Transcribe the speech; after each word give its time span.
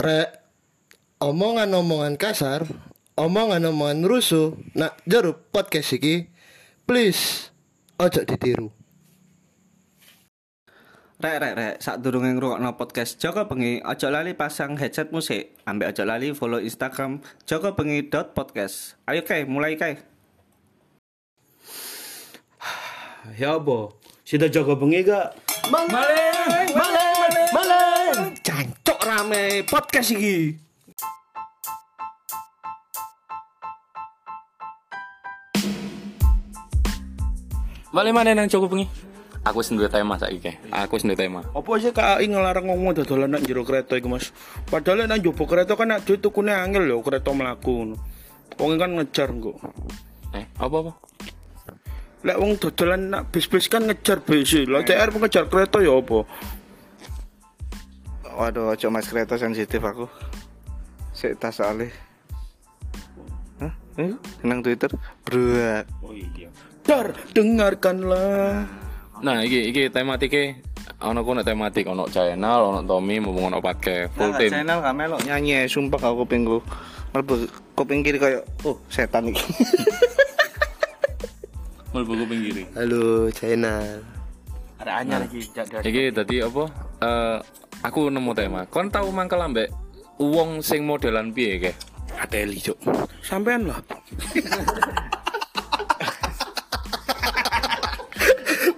Rek, 0.00 0.32
omongan-omongan 1.20 2.16
kasar, 2.16 2.64
omongan-omongan 3.20 4.00
rusuh, 4.08 4.56
nak 4.72 4.96
jeruk 5.04 5.52
podcast 5.52 5.92
iki, 5.92 6.24
please, 6.88 7.52
ojo 8.00 8.24
ditiru. 8.24 8.72
Rek 11.20 11.36
rek 11.36 11.52
rek, 11.52 11.74
sak 11.84 12.00
durunge 12.00 12.32
ngrungokno 12.32 12.80
podcast 12.80 13.20
Joko 13.20 13.44
Bengi, 13.44 13.84
aja 13.84 14.08
lali 14.08 14.32
pasang 14.32 14.80
headset 14.80 15.12
musik. 15.12 15.52
Ambek 15.68 15.92
aja 15.92 16.08
lali 16.08 16.32
follow 16.32 16.64
Instagram 16.64 17.20
Joko 17.44 17.76
Bengi 17.76 18.00
podcast. 18.08 18.96
Ayo 19.04 19.20
kai, 19.20 19.44
mulai 19.44 19.76
kai. 19.76 20.00
Ya 23.36 23.60
apa? 23.60 23.92
Sida 24.24 24.48
jaga 24.48 24.72
bengi 24.80 25.04
gak? 25.04 25.36
Maleng, 25.68 25.92
maleng. 26.72 26.89
Rame 29.20 29.68
podcast 29.68 30.16
iki. 30.16 30.56
Balik 37.92 38.16
mana 38.16 38.32
nang 38.32 38.48
cukup 38.48 38.72
bengi? 38.72 38.88
Aku 39.44 39.60
sendiri 39.60 39.92
tema 39.92 40.16
saiki. 40.16 40.56
Aku 40.72 40.96
sendiri 40.96 41.20
tema. 41.20 41.44
Apa 41.52 41.68
sih 41.76 41.92
KAI 41.92 42.32
ngelarang 42.32 42.72
ngomong 42.72 42.96
dodolan 42.96 43.36
nang 43.36 43.44
jero 43.44 43.60
kereta 43.60 44.00
iku, 44.00 44.08
Mas? 44.08 44.32
Padahal 44.72 45.04
nang 45.04 45.20
njaba 45.20 45.44
kereta 45.44 45.76
kan 45.76 45.92
nek 45.92 46.08
duit 46.08 46.24
tukune 46.24 46.56
angel 46.56 46.88
lho 46.88 47.04
kereta 47.04 47.36
mlaku 47.36 47.76
ngono. 47.76 47.96
Wong 48.56 48.80
kan 48.80 48.96
ngejar 48.96 49.36
kok. 49.36 49.60
Eh, 50.32 50.48
apa 50.56 50.76
apa? 50.80 50.92
Lek 52.24 52.40
wong 52.40 52.56
dodolan 52.56 53.12
nak 53.12 53.28
bis-bis 53.28 53.68
kan 53.68 53.84
ngejar 53.84 54.24
bis. 54.24 54.64
Lah 54.64 54.80
CR 54.80 55.12
pengejar 55.12 55.44
kereta 55.52 55.84
ya 55.84 55.92
apa? 55.92 56.24
Waduh, 58.40 58.72
ojo 58.72 58.88
mas 58.88 59.04
kereta 59.04 59.36
sensitif 59.36 59.84
aku. 59.84 60.08
Sik 61.12 61.36
tas 61.36 61.60
soalnya. 61.60 61.92
Hah? 63.60 63.68
Eh, 64.00 64.16
Twitter. 64.64 64.88
Bro. 65.28 65.84
Oh 66.00 66.16
iya. 66.16 66.48
Dar, 66.80 67.12
dengarkanlah. 67.36 68.64
Nah, 69.20 69.44
iki 69.44 69.68
iki 69.68 69.92
tematiknya 69.92 70.56
ono 71.04 71.20
ku 71.20 71.36
nek 71.36 71.44
tematik 71.44 71.84
ono 71.84 72.08
channel, 72.08 72.60
ono 72.64 72.80
Tommy, 72.80 73.20
mumpung 73.20 73.52
ono 73.52 73.60
podcast 73.60 74.16
full 74.16 74.32
Nah, 74.32 74.40
team. 74.40 74.56
channel 74.56 74.80
gak 74.80 74.96
melok 74.96 75.20
nyanyi, 75.28 75.68
sumpah 75.68 76.00
aku 76.00 76.24
kupingku. 76.24 76.64
Mlebu 77.12 77.44
kuping 77.76 78.00
kiri 78.00 78.16
kayak 78.16 78.48
oh 78.64 78.80
setan 78.88 79.28
iki. 79.28 79.44
Mlebu 81.92 82.24
kuping 82.24 82.40
kiri. 82.40 82.64
Halo, 82.72 83.28
channel. 83.36 84.00
Ada 84.80 85.04
anyar 85.04 85.28
lagi 85.28 85.44
dari 85.52 85.92
Iki 85.92 86.02
tadi 86.16 86.40
apa? 86.40 86.64
Eh 87.04 87.59
aku 87.80 88.12
nemu 88.12 88.32
tema. 88.36 88.64
Kon 88.68 88.92
tahu 88.92 89.12
mangkel 89.12 89.40
ambek 89.40 89.68
wong 90.20 90.60
sing 90.60 90.84
modelan 90.84 91.32
piye 91.32 91.58
ke? 91.58 91.72
Ateli, 92.20 92.60
Cuk. 92.60 92.76
Sampean 93.24 93.64
lah. 93.70 93.80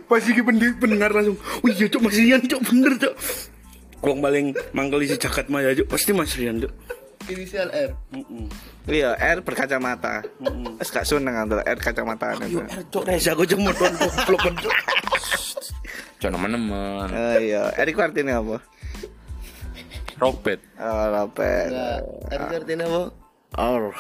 Pas 0.06 0.20
iki 0.28 0.44
pendengar, 0.44 0.76
pendengar 0.76 1.10
langsung, 1.16 1.40
"Oh 1.40 1.68
iya, 1.72 1.88
Cuk, 1.88 2.04
Mas 2.04 2.20
Rian, 2.20 2.44
Cuk, 2.44 2.60
bener, 2.68 2.92
Cuk." 3.00 3.14
Wong 4.04 4.20
paling 4.20 4.52
mangkel 4.76 5.08
isi 5.08 5.16
jagat 5.16 5.48
maya, 5.48 5.72
Cuk. 5.72 5.88
Pasti 5.88 6.12
Mas 6.12 6.36
Rian, 6.36 6.60
Cuk. 6.60 6.72
Inisial 7.32 7.72
R. 7.72 7.90
Iya, 8.84 9.16
R 9.16 9.40
berkacamata. 9.40 10.26
Wes 10.76 10.92
gak 10.92 11.08
seneng 11.08 11.38
antara 11.38 11.64
R 11.64 11.78
kacamata. 11.80 12.36
Yo, 12.44 12.60
R, 12.60 12.84
Cuk, 12.92 13.08
Reza 13.08 13.32
aku 13.32 13.48
jemur 13.48 13.72
don 13.72 13.94
goblok. 13.96 14.52
Jangan 16.20 16.38
teman-teman. 16.38 17.08
Oh 17.08 17.36
iya, 17.40 17.72
R 17.72 17.88
iku 17.88 18.04
artinya 18.04 18.38
apa? 18.38 18.60
Robert. 20.22 20.60
Oh, 20.78 21.04
Robert. 21.10 21.68
Nah, 21.74 21.98
itu 22.30 22.54
artinya 22.62 22.86
apa? 22.86 23.02
Or. 23.58 23.90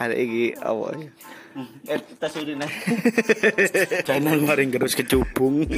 Ada 0.00 0.16
iki 0.16 0.56
apa? 0.56 0.96
Eh, 1.84 2.00
tas 2.16 2.32
urine. 2.40 2.64
Channel 4.08 4.40
maring 4.40 4.72
terus 4.72 4.96
kecubung. 4.96 5.68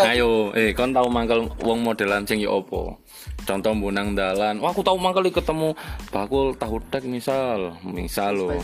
Ayo, 0.00 0.56
eh 0.56 0.72
kon 0.72 0.96
tahu 0.96 1.12
mangkel 1.12 1.44
wong 1.60 1.84
modelan 1.84 2.24
sing 2.24 2.40
ya 2.40 2.48
apa? 2.48 2.96
Contoh 3.44 3.76
bunang 3.76 4.16
dalan. 4.16 4.64
Wah, 4.64 4.72
aku 4.72 4.80
tahu 4.80 4.96
mangkel 4.96 5.28
ketemu 5.28 5.76
bakul 6.08 6.56
tahu 6.56 6.80
tek 6.88 7.04
misal, 7.04 7.76
misal 7.84 8.32
lo. 8.32 8.56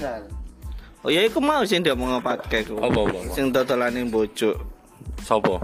Oh 1.05 1.13
iya, 1.13 1.29
iku 1.29 1.45
mau 1.45 1.61
sih 1.69 1.77
dia 1.85 1.93
mau 1.93 2.09
ngepake 2.17 2.73
ku. 2.73 2.81
Apa, 2.81 2.89
apa, 2.89 3.01
apa? 3.13 3.19
Sing 3.37 3.53
dodolane 3.53 4.01
bojo. 4.09 4.76
Sopo? 5.27 5.59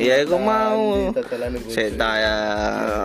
Iya, 0.00 0.24
aku 0.24 0.40
mau. 0.40 1.12
Saya 1.68 1.92
tanya, 1.92 2.34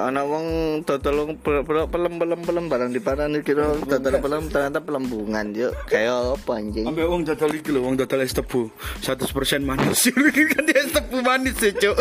anak 0.07 0.23
wong 0.31 0.45
dodol 0.87 1.35
pelem-pelem 1.43 2.39
pelem 2.47 2.65
barang 2.71 2.89
di 2.95 3.03
paran 3.03 3.35
iki 3.35 3.51
lho, 3.51 3.83
dodol 3.83 4.15
pelem 4.23 4.47
ternyata 4.47 4.79
pelembungan 4.79 5.51
yuk. 5.51 5.75
Kayak 5.91 6.39
apa 6.39 6.51
anjing? 6.55 6.87
Ambek 6.87 7.03
wong 7.03 7.27
dodol 7.27 7.51
iki 7.51 7.75
lho, 7.75 7.83
wong 7.83 7.99
dodol 7.99 8.23
es 8.23 8.31
tebu 8.31 8.71
100% 9.03 9.27
manis. 9.59 10.07
kan 10.55 10.63
dia 10.63 10.79
es 10.79 10.91
tebu 10.95 11.19
manis 11.19 11.55
sih, 11.59 11.75
Cuk. 11.75 11.99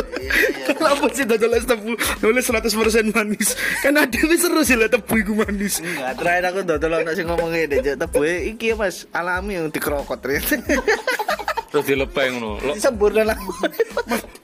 Kenapa 0.70 1.06
sih 1.10 1.26
dodol 1.26 1.58
es 1.58 1.66
tebu 1.66 1.90
nulis 2.22 2.46
100% 2.46 3.10
manis? 3.10 3.58
Kan 3.82 3.98
ada 3.98 4.20
wis 4.30 4.46
seru 4.46 4.62
sih 4.62 4.78
lah 4.78 4.86
tebu 4.86 5.26
iku 5.26 5.42
manis. 5.42 5.82
Enggak, 5.82 6.22
terakhir 6.22 6.44
aku 6.54 6.60
dodol 6.62 7.02
ana 7.02 7.12
sing 7.18 7.26
ngomong 7.26 7.50
ngene, 7.50 7.82
Cuk. 7.82 7.96
Tebu 7.98 8.22
iki 8.54 8.78
Mas, 8.78 9.10
alami 9.10 9.58
yang 9.58 9.74
dikrokot 9.74 10.22
ternyata. 10.22 10.54
Terus 11.68 11.84
dilepeng 11.84 12.40
ngono. 12.40 12.60
Lo 12.64 12.72
Sempurna 12.80 13.22
lah. 13.28 13.38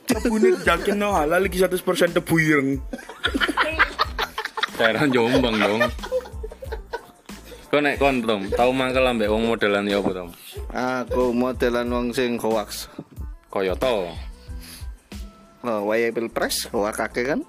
Tebu 0.04 0.36
ini 0.36 0.52
yakin 0.60 1.00
no 1.00 1.16
halal 1.16 1.48
iki 1.48 1.56
100% 1.56 1.80
tebu 2.12 2.34
ireng. 2.36 2.70
daerah 4.74 5.06
Jombang 5.08 5.56
dong. 5.56 5.82
Kau 7.70 7.82
naik 7.82 7.98
kon 7.98 8.22
Tom, 8.22 8.46
tahu 8.54 8.70
mangkel 8.70 9.02
ambek 9.02 9.26
wong 9.26 9.50
modelan 9.50 9.90
ya 9.90 9.98
apa 9.98 10.10
Tom? 10.14 10.28
Aku 10.70 11.34
modelan 11.34 11.90
wong 11.90 12.06
sing 12.14 12.38
hoax. 12.38 12.86
Koyoto. 13.50 14.14
Oh, 15.64 15.80
waya 15.90 16.14
pilpres, 16.14 16.70
hoax 16.70 16.94
kakek 16.94 17.34
kan? 17.34 17.40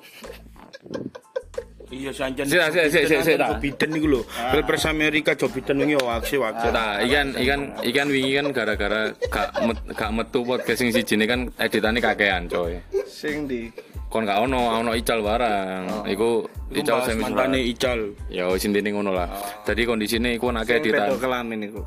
Iya 1.94 2.10
sanjan. 2.10 2.46
Sik, 2.50 2.62
sik, 2.74 2.86
sik, 2.90 3.04
sik, 3.06 3.22
sik. 3.22 3.38
Joe 3.38 3.58
Biden 3.62 3.90
iku 3.94 4.08
lho. 4.10 4.22
Pilpres 4.26 4.86
Amerika 4.90 5.38
Joe 5.38 5.52
Biden 5.54 5.86
wingi 5.86 5.98
sih 6.26 6.38
wae. 6.42 6.54
Nah, 6.74 6.98
ikan 7.06 7.38
ikan 7.38 7.62
ikan 7.86 8.08
wingi 8.10 8.32
kan 8.34 8.46
gara-gara 8.50 9.14
gak 9.30 9.50
met, 9.62 9.78
gak 9.94 10.12
metu 10.14 10.42
podcast 10.42 10.82
sing 10.82 10.90
siji 10.90 11.14
kan 11.30 11.52
editannya 11.62 12.02
kakean 12.02 12.50
coy. 12.50 12.82
Sing 13.06 13.46
di 13.46 13.70
Kon 14.10 14.24
gak 14.26 14.42
ono 14.48 14.80
ono 14.82 14.92
ical 14.98 15.22
barang. 15.22 16.08
Iku 16.10 16.30
ical 16.74 17.06
sing 17.06 17.22
mantane 17.22 17.62
Ical. 17.62 18.16
Ya 18.34 18.50
wis 18.50 18.66
intine 18.66 18.90
ngono 18.90 19.14
lah. 19.14 19.30
Jadi 19.68 19.86
kondisine 19.86 20.40
iku 20.40 20.50
sing 20.50 20.66
pedo 20.66 20.80
editan. 20.82 21.20
kelamin 21.22 21.70
iku. 21.70 21.82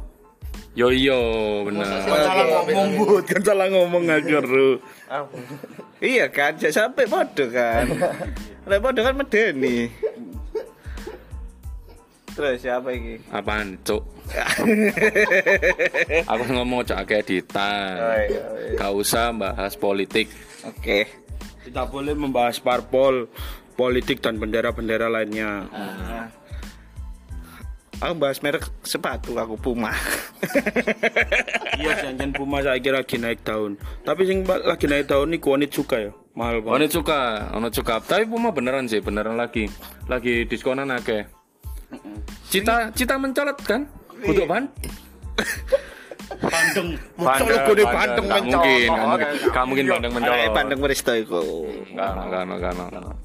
Yo 0.78 0.94
iya 0.94 1.19
bener. 1.66 1.91
Salah 2.06 2.47
ngomong 2.47 2.88
but, 3.03 3.25
kan 3.26 3.41
salah 3.42 3.66
ngomong 3.66 4.04
agar 4.06 4.44
lu. 4.47 4.78
Iya 5.98 6.30
kan, 6.30 6.54
sampai 6.54 7.10
podo 7.10 7.50
kan. 7.50 7.91
Lek 8.69 8.84
podo 8.84 9.01
kan 9.01 9.17
medeni. 9.17 9.89
Terus 12.37 12.62
siapa 12.62 12.95
iki? 12.95 13.19
Apaan, 13.34 13.81
Cuk? 13.83 14.05
Aku 16.31 16.45
ngomong 16.55 16.87
cak 16.87 17.09
akeh 17.09 17.19
editan. 17.25 17.99
Oh, 17.99 18.15
iya, 18.15 18.45
iya. 18.62 18.78
Gak 18.78 18.93
usah 18.95 19.34
bahas 19.34 19.75
politik. 19.75 20.31
Oke. 20.62 21.09
Kita 21.67 21.89
boleh 21.91 22.15
membahas 22.15 22.62
parpol, 22.62 23.27
politik 23.75 24.23
dan 24.23 24.39
bendera-bendera 24.39 25.11
lainnya. 25.11 25.67
Aku 27.99 28.15
bahas 28.15 28.39
merek 28.39 28.71
sepatu 28.87 29.34
aku 29.34 29.59
Puma. 29.59 29.91
Iya, 31.78 32.11
jangan 32.11 32.34
Puma 32.34 32.59
saya 32.59 32.78
kira 32.83 33.07
lagi 33.07 33.23
naik 33.23 33.47
daun. 33.47 33.78
Tapi 34.03 34.27
sing 34.27 34.43
lagi 34.43 34.87
naik 34.91 35.07
daun 35.07 35.31
ini 35.31 35.39
kuanit 35.39 35.71
suka 35.71 36.11
ya, 36.11 36.12
mahal 36.38 36.62
Ono 36.62 36.78
banget. 36.78 36.94
cuka, 36.94 37.50
ono 37.50 37.66
cuka. 37.75 37.94
Tapi 37.99 38.25
Puma 38.31 38.54
beneran 38.54 38.86
sih, 38.86 39.03
beneran 39.03 39.34
lagi. 39.34 39.66
Lagi 40.07 40.47
diskonan 40.47 40.95
akeh. 40.95 41.27
Cita 42.47 42.95
cita 42.95 43.18
mencolot 43.18 43.59
kan? 43.66 43.91
Untuk 44.22 44.47
ban? 44.47 44.71
Bandeng, 46.39 46.95
Bandeng, 47.18 47.59
bandeng. 47.66 47.89
bandeng 47.91 48.27
mencolot. 48.30 48.63
mungkin, 48.63 48.91
nggak 49.51 49.65
mungkin. 49.66 49.84
Bandeng 49.91 50.13
mencolot. 50.15 50.39
Eh 50.39 50.51
pandang 50.54 50.78
Meristo 50.78 51.13
iku. 51.16 51.42
Enggak, 51.91 52.13
enggak, 52.22 52.42
enggak, 52.47 52.72
enggak. 52.78 53.16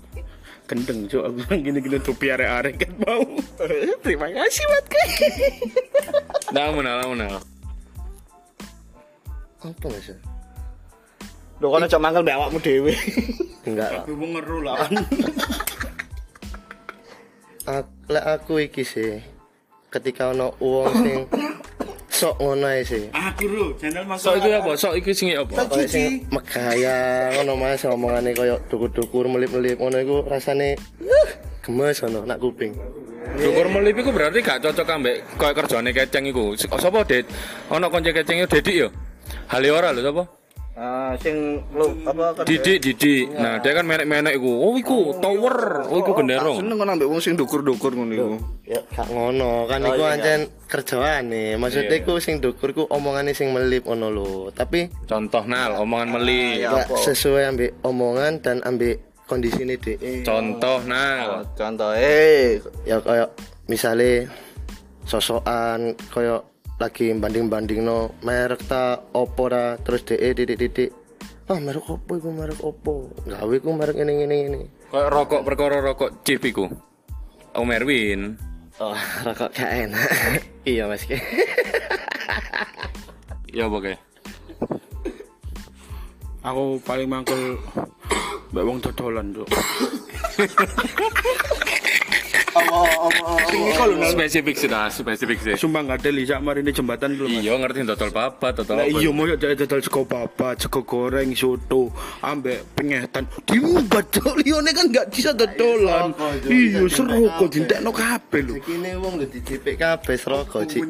Gendeng 0.64 1.00
cuk, 1.12 1.24
aku 1.28 1.40
gini-gini 1.60 1.98
tupi 2.00 2.32
arek-arek 2.32 2.80
kan 2.80 2.92
mau. 3.04 3.22
Terima 4.02 4.32
kasih 4.32 4.64
buat 4.64 4.86
Nah, 6.56 6.72
menal, 6.72 7.04
menal. 7.12 7.36
Apa 9.60 9.86
mas? 9.92 10.33
Lho 11.64 11.72
kono 11.72 11.88
cok 11.88 12.02
mangkel 12.04 12.28
mbek 12.28 12.36
awakmu 12.36 12.60
dhewe. 12.60 12.92
Enggak 13.72 13.90
lah. 13.96 14.04
Aku 14.04 14.20
ngeru 14.20 14.58
lah. 14.68 14.76
Lek 18.12 18.26
aku 18.28 18.60
iki 18.68 18.84
sih 18.84 19.24
ketika 19.88 20.36
ono 20.36 20.52
uang 20.60 20.92
sing 20.92 21.24
sok 22.20 22.36
ngono 22.44 22.68
ae 22.68 22.84
sih. 22.84 23.08
Aku 23.16 23.48
ro, 23.48 23.72
channel 23.80 24.04
Mas. 24.04 24.20
Sok 24.20 24.44
iki 24.44 24.52
apa? 24.52 24.76
Sok 24.76 25.00
iki 25.00 25.16
sing 25.16 25.32
apa? 25.40 25.56
Kayak 25.72 25.88
sing 25.88 26.28
megaya 26.28 27.32
ngono 27.40 27.56
Mas 27.56 27.88
omongane 27.88 28.36
koyo 28.36 28.60
dukur-dukur 28.68 29.32
melip-melip 29.32 29.80
ngono 29.80 30.04
iku 30.04 30.20
rasane 30.28 30.76
gemes 31.64 32.04
ngono 32.04 32.28
nak 32.28 32.44
kuping. 32.44 32.76
Dukur 33.40 33.72
melip 33.72 34.04
iku 34.04 34.12
berarti 34.12 34.44
gak 34.44 34.60
cocok 34.68 35.00
ambek 35.00 35.40
koyo 35.40 35.56
kerjane 35.56 35.96
keceng 35.96 36.28
iku. 36.28 36.60
Sapa 36.60 37.08
Det? 37.08 37.24
Ono 37.72 37.88
konco 37.88 38.12
keceng 38.12 38.44
iku 38.44 38.52
Dedik 38.52 38.76
yo. 38.76 38.92
Hale 39.48 39.72
ora 39.72 39.96
lho 39.96 40.04
sapa? 40.04 40.43
Ah, 40.74 41.14
sing 41.22 41.62
lu 41.70 41.86
apa 42.02 42.34
kerja? 42.42 42.50
Didik, 42.50 42.78
Didik. 42.82 43.30
Nah, 43.38 43.62
dia 43.62 43.78
kan 43.78 43.86
menek-menek 43.86 44.42
iku. 44.42 44.50
Oh, 44.58 44.74
iku 44.74 45.14
tower. 45.22 45.86
Oh, 45.86 46.02
iku 46.02 46.18
gendero. 46.18 46.58
Seneng 46.58 46.82
kan 46.82 46.98
ambek 46.98 47.06
wong 47.06 47.22
sing 47.22 47.38
dukur-dukur 47.38 47.94
ngono 47.94 48.14
iku. 48.18 48.30
Ya 48.66 48.82
gak 48.90 49.06
ngono, 49.14 49.70
kan 49.70 49.86
iku 49.86 50.02
ancen 50.02 50.50
kerjaane. 50.66 51.62
Maksudnya 51.62 52.02
iku 52.02 52.18
sing 52.18 52.42
dukur 52.42 52.74
ku 52.74 52.84
omongane 52.90 53.38
sing 53.38 53.54
melip 53.54 53.86
ngono 53.86 54.10
lho. 54.10 54.32
Tapi 54.50 54.90
Contoh 55.06 55.46
nal, 55.46 55.78
omongan 55.78 56.10
meli. 56.18 56.66
gak 56.66 56.90
sesuai 56.90 57.54
ambek 57.54 57.72
omongan 57.86 58.42
dan 58.42 58.58
ambek 58.66 58.98
kondisi 59.30 59.62
ini 59.62 59.78
deh. 59.78 60.26
Contoh 60.26 60.82
nal. 60.90 61.46
Contoh 61.54 61.94
eh 61.94 62.58
Ya 62.90 62.98
kayak 62.98 63.30
misale 63.70 64.26
sosokan 65.06 65.94
kayak 66.10 66.53
lagi 66.82 67.14
banding-banding 67.14 67.82
no 67.86 68.18
merek 68.26 68.66
ta 68.66 68.98
opo 69.14 69.50
ta 69.50 69.78
terus 69.82 70.02
DE 70.06 70.34
titik-titik 70.34 70.90
ah 71.50 71.60
merek 71.60 71.86
opo 71.86 72.18
iku 72.18 72.30
merek 72.34 72.60
opo 72.64 73.14
gawe 73.28 73.56
ku 73.62 73.70
merek 73.76 73.98
ini 74.00 74.14
ini 74.26 74.38
ini 74.50 74.62
Kayak 74.94 75.10
rokok 75.10 75.42
perkara 75.42 75.82
rokok 75.82 76.22
chip 76.22 76.46
iku. 76.46 76.70
Om 77.58 77.70
Erwin. 77.74 78.38
oh 78.78 78.94
rokok 79.26 79.50
gak 79.50 79.90
enak 79.90 80.06
iya 80.70 80.86
mas 80.86 81.02
Ki. 81.06 81.18
Ya 83.54 83.70
apa 83.70 83.78
kayak? 83.86 84.02
Aku 86.42 86.82
paling 86.82 87.06
mangkel 87.06 87.62
mbak 88.50 88.66
wong 88.66 88.82
dodolan, 88.82 89.30
Cuk. 89.30 89.46
Sing 90.34 90.50
iku 90.50 90.66
lho, 90.66 90.78
Nal. 90.82 92.43
Spesifik 94.14 94.56
sih 94.58 94.70
dah, 94.70 94.88
spesifik 94.90 95.38
sih. 95.42 95.54
Sumpah 95.58 95.82
nggak 95.82 95.98
ada 96.06 96.10
lisa 96.14 96.38
mari 96.38 96.62
ini 96.62 96.70
jembatan. 96.70 97.18
Mas. 97.18 97.30
Iya 97.30 97.58
ngerti 97.58 97.86
dodol 97.86 98.12
papat, 98.14 98.62
dodol 98.62 98.76
Lah 98.78 98.86
apa? 98.86 99.00
iya 99.02 99.10
mau 99.10 99.26
jadi 99.26 99.56
dodol 99.58 99.82
sego 99.82 100.02
papa, 100.06 100.54
sego 100.58 100.82
goreng, 100.86 101.34
soto, 101.34 101.90
ambek 102.22 102.62
pengetan. 102.78 103.26
Diumbat 103.50 104.06
cok, 104.14 104.36
lione 104.46 104.72
kan 104.74 104.86
nggak 104.90 105.08
bisa 105.10 105.34
dodolan. 105.34 106.14
Iya 106.46 106.86
seru 106.90 107.30
kok 107.34 107.50
dintekno 107.50 107.90
kabeh 107.90 108.42
lho. 108.46 108.54
Kini 108.62 108.92
wong 109.02 109.18
udah 109.18 109.30
dijepit 109.30 109.76
kabeh 109.82 110.16
rokok 110.22 110.62
cik. 110.70 110.82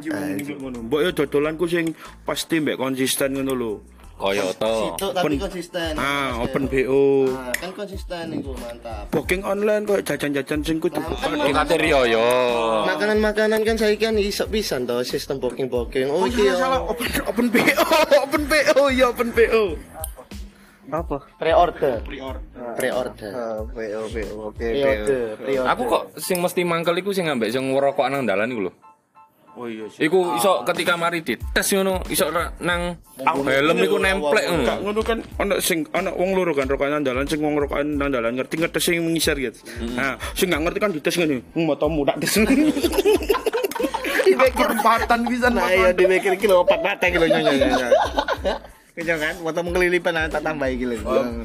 Mbok 0.59 0.99
yo 0.99 1.09
dodolanku 1.15 1.65
sing 1.67 1.95
pasti 2.27 2.59
mbek 2.59 2.75
konsisten 2.75 3.39
ngono 3.39 3.53
lho. 3.55 3.73
Koyoto. 4.13 4.93
Situ 4.93 5.07
tapi 5.09 5.35
konsisten 5.35 5.91
Ah, 5.95 6.37
open 6.39 6.65
BO. 6.65 7.27
Nah, 7.27 7.49
kan 7.51 7.71
konsisten 7.73 8.25
itu 8.31 8.53
mantap 8.55 9.09
Booking 9.09 9.41
online 9.41 9.83
kok 9.83 9.99
jajan-jajan 10.03 10.59
sing 10.61 10.77
kudu. 10.77 11.01
Di 11.43 11.51
Katerio 11.51 12.05
yo. 12.05 12.27
makanan-makanan 12.85 13.61
kan 13.61 13.75
saya 13.75 13.95
kan 13.95 14.15
iso 14.15 14.45
pisan 14.45 14.85
toh 14.85 15.01
sistem 15.01 15.37
booking-booking 15.37 16.07
oh 16.07 16.23
iki 16.23 16.45
Iya 16.45 16.55
salah 16.55 16.79
open 16.83 17.07
open 17.25 17.45
BO, 17.49 17.85
open 18.25 18.41
BO 18.45 18.81
ya 18.89 19.05
open 19.09 19.29
BO. 19.29 19.63
apa? 20.85 21.17
pre-order 21.35 22.05
pre-order 22.05 23.31
Ah, 23.33 23.65
PO 23.65 24.01
PO 24.07 24.31
oke 24.45 24.61
pre-order 24.61 25.21
pre-order 25.35 25.71
Aku 25.73 25.83
kok 25.89 26.03
sing 26.17 26.37
mesti 26.37 26.61
mangkel 26.61 26.93
iku 26.95 27.09
sing 27.09 27.25
ambek 27.25 27.49
sing 27.49 27.65
ngerokok 27.65 28.05
nang 28.07 28.23
dalan 28.23 28.45
iku 28.47 28.69
lho. 28.69 28.71
Oh 29.53 29.69
iya 29.69 29.85
sih. 29.85 30.09
Iku 30.09 30.33
iso 30.33 30.65
ketika 30.65 30.97
mari 30.97 31.21
dites 31.21 31.67
ngono, 31.77 32.01
iso 32.09 32.25
nang 32.57 32.97
helm 33.21 33.77
iku 33.85 34.01
nemplek 34.01 34.49
Kak 34.49 34.81
ngono. 34.81 34.81
ngono 34.81 35.01
kan 35.05 35.17
ana 35.37 35.61
sing 35.61 35.85
ana 35.93 36.09
wong 36.09 36.33
loro 36.33 36.57
kan 36.57 36.65
rokokan 36.65 36.97
nang 36.97 37.03
dalan 37.05 37.29
sing 37.29 37.37
wong 37.37 37.61
rokokan 37.61 38.01
nang 38.01 38.09
dalan 38.09 38.33
ngerti 38.33 38.57
ngetes 38.57 38.81
sing 38.81 38.97
mengisar 39.05 39.37
gitu. 39.37 39.61
Nah, 39.93 40.17
sing 40.33 40.49
gak 40.49 40.57
ngerti 40.65 40.79
kan 40.81 40.89
dites 40.89 41.15
ngene. 41.21 41.45
Hmm, 41.53 41.69
matamu 41.69 42.01
tak 42.01 42.17
tes. 42.25 42.33
Dipikir 44.23 44.67
empatan 44.73 45.19
bisa 45.29 45.47
Nah, 45.53 45.69
iya 45.69 45.93
dipikir 45.93 46.33
kilo 46.41 46.65
opat 46.65 46.81
mata 46.81 47.05
kilo 47.05 47.29
nyonya. 47.29 47.93
Kenyang 48.93 49.17
kan, 49.17 49.35
waktu 49.41 49.61
mengelilipan 49.65 50.29
tak 50.29 50.45
tambah 50.45 50.69
kilo. 50.69 50.93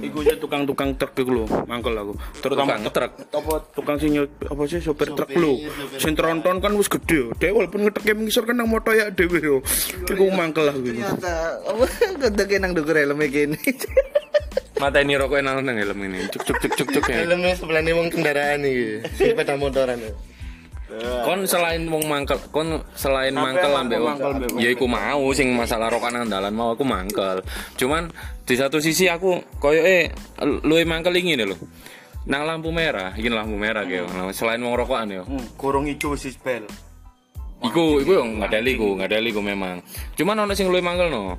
Iku 0.04 0.20
ya 0.20 0.36
tukang-tukang 0.36 0.92
truk 1.00 1.16
iku 1.16 1.32
lho, 1.32 1.44
mangkel 1.64 1.96
aku. 1.96 2.12
Terutama 2.44 2.76
Tukang 2.76 2.92
truk. 2.92 3.12
apa 3.24 3.52
tukang 3.72 3.96
sing 3.96 4.20
apa 4.20 4.62
sih 4.68 4.84
sopir 4.84 5.16
truk 5.16 5.32
lho. 5.32 5.56
Sing 5.96 6.12
tronton 6.12 6.60
kan 6.60 6.76
wis 6.76 6.92
gede. 6.92 7.32
Dhewe 7.40 7.64
walaupun 7.64 7.88
ngeteke 7.88 8.12
mengisor 8.12 8.44
kan 8.44 8.52
nang 8.52 8.68
moto 8.68 8.92
ya 8.92 9.08
dhewe 9.08 9.40
yo. 9.40 9.56
Iku 10.04 10.28
mangkel 10.28 10.68
aku. 10.68 10.92
Ternyata, 10.92 11.64
apa 11.64 11.84
gede 12.36 12.60
nang 12.60 12.76
dukur 12.76 13.00
helm 13.00 13.16
gini. 13.24 13.56
Mata 14.84 15.00
ini 15.00 15.16
rokok 15.16 15.40
nang 15.40 15.64
nang 15.64 15.80
helm 15.80 16.04
ini. 16.04 16.28
Cuk 16.28 16.52
cuk 16.52 16.56
cuk 16.60 16.72
cuk 16.84 16.88
cuk 17.00 17.04
ya. 17.08 17.24
filmnya 17.24 17.56
sebelah 17.56 17.80
nih 17.80 17.92
wong 17.96 18.08
kendaraan 18.12 18.60
nih 18.60 18.76
sepeda 19.16 19.56
motoran 19.56 19.96
Kon 20.96 21.44
selain 21.44 21.84
wong 21.84 22.08
mangkel, 22.08 22.40
kon 22.48 22.80
selain 22.96 23.36
mangkel 23.36 23.68
ambek 23.76 24.00
wong. 24.00 24.16
Ya 24.56 24.72
iku 24.72 24.88
mau 24.88 25.28
sing 25.36 25.52
masalah 25.52 25.92
rokok 25.92 26.08
nang 26.08 26.32
dalan 26.32 26.56
mau 26.56 26.72
aku 26.72 26.80
mangkel. 26.80 27.44
Cuman 27.76 28.08
di 28.48 28.56
satu 28.56 28.80
sisi 28.80 29.04
aku 29.04 29.36
koyo 29.60 29.84
eh 29.84 30.08
luwe 30.40 30.88
mangkel 30.88 31.12
iki 31.20 31.36
lho. 31.36 31.56
Nang 32.28 32.48
lampu 32.48 32.72
merah, 32.72 33.12
iki 33.16 33.28
lampu 33.28 33.56
merah 33.56 33.84
kayak. 33.84 34.08
Nah, 34.12 34.32
Selain 34.32 34.60
wong 34.64 34.76
rokokan 34.76 35.12
yo. 35.12 35.24
Kurung 35.60 35.84
ijo 35.88 36.16
si 36.16 36.32
spell. 36.32 36.64
Iku 37.60 38.00
iku 38.00 38.10
yo 38.20 38.24
ngadeli 38.24 38.72
ku, 38.80 38.96
ngadeli 38.96 39.28
ku 39.28 39.44
memang. 39.44 39.84
Cuman 40.16 40.48
ono 40.48 40.56
sing 40.56 40.72
luwe 40.72 40.80
mangkel 40.80 41.12
no. 41.12 41.36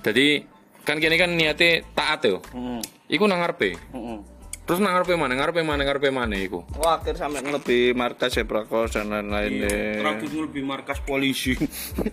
Jadi 0.00 0.40
kan 0.88 0.96
kene 0.96 1.20
kan 1.20 1.36
niate 1.36 1.84
taat 1.92 2.24
yo. 2.24 2.40
Heeh. 2.56 2.80
Iku 3.12 3.28
nang 3.28 3.44
ngarepe. 3.44 3.76
Heeh. 3.76 4.39
Terus 4.70 4.86
nang 4.86 4.94
ngarepe 4.94 5.18
mana? 5.18 5.34
Ngarepe 5.34 5.66
mana? 5.66 5.82
Ngarepe 5.82 6.14
mana 6.14 6.38
iku? 6.38 6.62
Wah, 6.78 7.02
akhir 7.02 7.18
sampai 7.18 7.42
ngelebi 7.42 7.90
markas 7.90 8.38
Seprakos 8.38 8.94
dan 8.94 9.10
lain-lain 9.10 9.66
deh. 9.66 9.98
Terakhir 9.98 10.30
lebih 10.30 10.62
markas 10.62 11.02
polisi. 11.02 11.58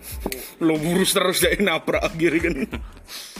Lo 0.66 0.74
burus 0.74 1.14
terus 1.14 1.38
dari 1.38 1.62
nabrak 1.62 2.02
akhirnya 2.02 2.50
kan. 2.50 2.54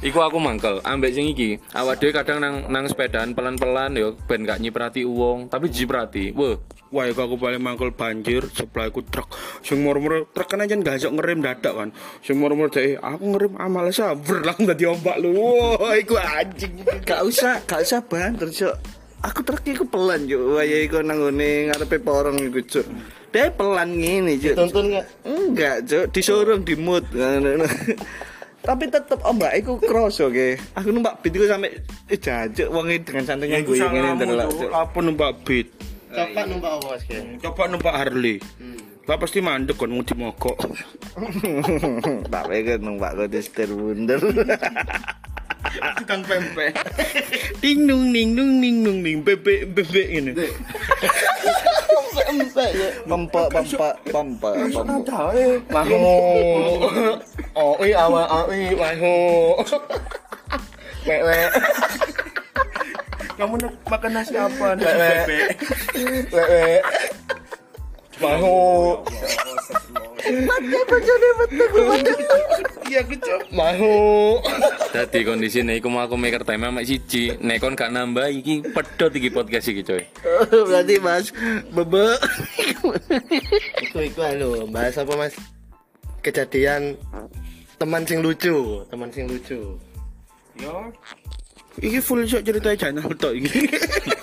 Iku 0.00 0.16
aku 0.24 0.40
mangkel, 0.40 0.80
ambek 0.80 1.12
sing 1.12 1.28
iki. 1.28 1.60
Awak 1.76 2.00
dhewe 2.00 2.16
kadang 2.16 2.40
nang 2.40 2.72
nang 2.72 2.88
sepedaan 2.88 3.36
pelan-pelan 3.36 3.92
yo 4.00 4.16
ben 4.24 4.48
gak 4.48 4.56
nyiprati 4.56 5.04
uwong, 5.04 5.52
tapi 5.52 5.68
jiprati. 5.68 6.32
Wah, 6.32 6.56
Wah, 6.90 7.06
iku 7.06 7.22
aku 7.22 7.36
paling 7.38 7.62
mangkel 7.62 7.94
banjir 7.94 8.48
sebelah 8.50 8.90
iku 8.90 9.04
truk. 9.06 9.30
Sing 9.62 9.78
murmur 9.78 10.26
truk 10.32 10.48
kan 10.50 10.64
aja 10.64 10.74
gak 10.74 10.98
iso 10.98 11.12
ngerem 11.12 11.44
dadak 11.44 11.70
kan. 11.76 11.88
Sing 12.24 12.40
murmur 12.40 12.66
deh, 12.66 12.96
aku 12.96 13.24
ngerem 13.30 13.54
amal 13.60 13.92
sabar 13.92 14.40
lah 14.48 14.56
dadi 14.56 14.88
ombak 14.88 15.20
lu. 15.20 15.36
Wah, 15.76 15.94
iku 15.94 16.16
anjing. 16.16 16.80
Gak 17.04 17.20
usah, 17.22 17.60
gak 17.68 17.84
usah 17.84 18.00
banter, 18.00 18.48
Cuk. 18.50 18.74
Aku 19.20 19.44
truk 19.44 19.62
iku 19.68 19.84
pelan, 19.84 20.24
Cuk. 20.26 20.58
Waya 20.58 20.80
iku 20.80 21.04
nang 21.04 21.20
ngene 21.20 21.70
ngarepe 21.70 22.00
porong 22.00 22.40
iku, 22.40 22.64
Cuk. 22.64 22.88
Dia 23.36 23.52
pelan 23.52 24.00
ngene, 24.00 24.40
Cuk. 24.40 24.56
tonton 24.56 24.84
nggak 24.96 25.06
Enggak, 25.28 25.76
Cuk. 25.86 26.04
Disorong 26.10 26.64
di 26.64 26.74
mood. 26.74 27.04
Tapi 28.60 28.84
tetep 28.92 29.20
ombak 29.24 29.56
iku 29.56 29.80
kroso 29.80 30.28
ke. 30.28 30.60
Aku 30.76 30.92
numpak 30.92 31.24
beat 31.24 31.32
iku 31.32 31.48
sampe 31.48 31.80
eh 32.12 32.18
jancuk 32.20 32.68
wong 32.68 32.92
dengan 33.00 33.24
santainya 33.24 33.64
gue. 33.64 33.80
Apa 34.68 34.98
numpak 35.00 35.40
beat? 35.44 35.68
coba 36.10 36.42
numpak 36.46 36.72
apa 36.82 36.92
Ki? 37.06 37.18
Coba 37.38 37.62
numpak 37.70 37.94
Harley. 37.94 38.36
Lah 39.06 39.16
pasti 39.18 39.38
mandek 39.42 39.78
kan 39.78 39.90
mau 39.90 40.04
dimogok. 40.04 40.58
Tak 42.32 42.44
pikir 42.46 42.78
numpak 42.78 43.18
kok 43.18 43.28
setir 43.42 43.70
bundel. 43.74 44.22
Tukang 46.00 46.22
pempek. 46.24 46.72
Ding 47.62 47.84
dung 47.84 48.10
ding 48.12 48.32
dung 48.32 48.60
ding 48.64 48.76
dung 48.84 48.98
ding 49.04 49.18
bebek 49.20 49.68
bebek 49.76 50.08
ini. 50.08 50.32
empek 52.30 52.70
ya 52.78 52.88
Pempek, 53.10 53.46
pempek, 53.50 53.94
pempek, 54.06 54.54
pempek. 54.70 55.56
mahu 55.66 55.98
oh 57.58 57.74
iya 57.82 58.06
awal 58.06 58.22
oh 58.30 58.46
iya 58.54 58.70
mahu 58.78 59.18
wewe 61.06 61.38
Kamu 63.40 63.56
nak 63.56 63.72
makan 63.88 64.10
nasi 64.20 64.36
apa? 64.36 64.76
Nasi 64.76 64.84
Bebek. 64.84 65.48
bebek. 66.28 66.28
wewe 66.28 66.76
mahu 72.90 72.98
Iya 72.98 73.02
kecap. 73.06 73.40
mahu 73.54 73.96
dadi 74.90 75.22
kondisine 75.22 75.78
iku 75.78 75.86
mau 75.86 76.02
aku 76.02 76.18
mikir 76.18 76.42
tema 76.42 76.68
mek 76.68 76.82
siji. 76.82 77.38
Nek 77.38 77.62
kon 77.62 77.78
gak 77.78 77.88
nambah 77.88 78.26
iki 78.26 78.66
pedot 78.66 79.14
iki 79.14 79.30
podcast 79.30 79.70
iki, 79.70 79.82
coy. 79.82 80.02
Berarti 80.68 80.98
Mas 80.98 81.30
bebek. 81.70 82.18
itu 83.80 83.98
itu 84.02 84.20
anu 84.20 84.66
bahas 84.68 84.98
apa 84.98 85.12
mas 85.14 85.34
kejadian 86.20 86.98
teman 87.76 88.02
sing 88.02 88.20
lucu 88.20 88.82
teman 88.90 89.08
sing 89.08 89.24
lucu 89.24 89.78
Yo. 90.58 90.90
Iki 91.80 91.98
full 92.02 92.26
shot 92.26 92.42
cerita 92.42 92.74
channel 92.74 93.06
tok 93.14 93.38
iki. 93.38 93.70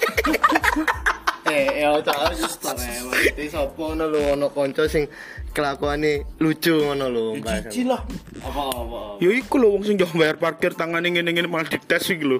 eh 1.58 1.68
Eh, 1.68 1.82
ya 1.82 1.90
tak 2.06 2.38
suster 2.38 2.76
ya. 2.78 3.02
Berarti 3.10 3.46
sapa 3.50 3.82
ngono 3.82 4.06
lho 4.14 4.22
ono 4.38 4.48
kanca 4.54 4.86
sing 4.86 5.10
kelakuane 5.58 6.22
lucu 6.38 6.74
ngono 6.74 7.06
lho. 7.10 7.24
Cici 7.42 7.82
lah. 7.90 8.02
Apa 8.46 8.62
apa. 8.70 9.00
Ya 9.18 9.30
iku 9.34 9.58
lho 9.58 9.74
wong 9.74 9.84
sing 9.84 9.98
jauh 9.98 10.14
bayar 10.14 10.38
parkir 10.38 10.78
tangane 10.78 11.10
ngene-ngene 11.10 11.50
malah 11.50 11.66
dites 11.66 12.14
iki 12.14 12.22
lho. 12.22 12.38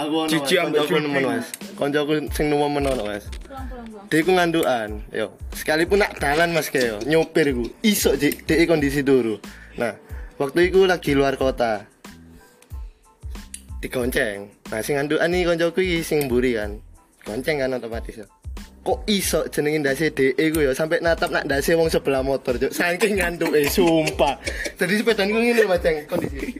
Aku 0.00 0.24
ono 0.24 0.30
Cici 0.32 0.56
ambek 0.56 0.88
nemen 0.88 1.24
Mas. 1.28 1.52
Kancaku 1.76 2.32
sing 2.32 2.48
nemen 2.48 2.84
ono 2.88 3.02
Mas. 3.04 3.28
Dia 4.06 4.22
iku 4.22 4.38
ngandukan, 4.38 5.02
yo. 5.10 5.34
Sekalipun 5.50 5.98
nak 6.00 6.16
dalan 6.22 6.54
Mas 6.54 6.70
kayak 6.70 7.02
nyopir 7.04 7.50
iku. 7.50 7.64
Iso 7.82 8.14
Cik, 8.14 8.46
dia 8.46 8.64
kondisi 8.64 9.02
turu. 9.02 9.42
Nah, 9.74 9.98
waktu 10.38 10.70
itu 10.70 10.86
lagi 10.86 11.12
luar 11.12 11.34
kota. 11.34 11.84
Digonceng. 13.82 14.48
Nah, 14.70 14.80
sing 14.80 14.94
ngandukan 14.96 15.28
iki 15.34 15.44
kancaku 15.44 15.78
iki 15.82 15.98
sing 16.06 16.30
mburi 16.30 16.54
kan. 16.54 16.78
Gonceng 17.26 17.58
kan 17.58 17.74
otomatis 17.74 18.22
ya. 18.22 18.26
Kok 18.86 19.02
iso 19.10 19.42
jenengin 19.50 19.82
ndase 19.82 20.14
DE 20.14 20.54
ku 20.54 20.62
ya 20.62 20.70
sampai 20.70 21.02
natap 21.02 21.34
nak 21.34 21.42
ndase 21.42 21.74
wong 21.74 21.90
sebelah 21.90 22.22
motor, 22.22 22.54
Cuk. 22.54 22.70
Saking 22.70 23.18
ngantuke, 23.18 23.66
sumpah. 23.66 24.38
Jadi 24.78 25.02
sepedaku 25.02 25.34
ngene 25.34 25.66
Mas 25.66 25.82
Ceng, 25.82 26.06
kondisi. 26.06 26.54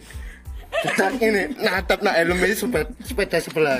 Cetak 0.77 1.23
ini 1.23 1.57
natap 1.63 2.03
nak 2.03 2.19
ini 2.19 2.51
sepeda, 2.53 2.91
sepeda 3.07 3.39
sebelah. 3.39 3.79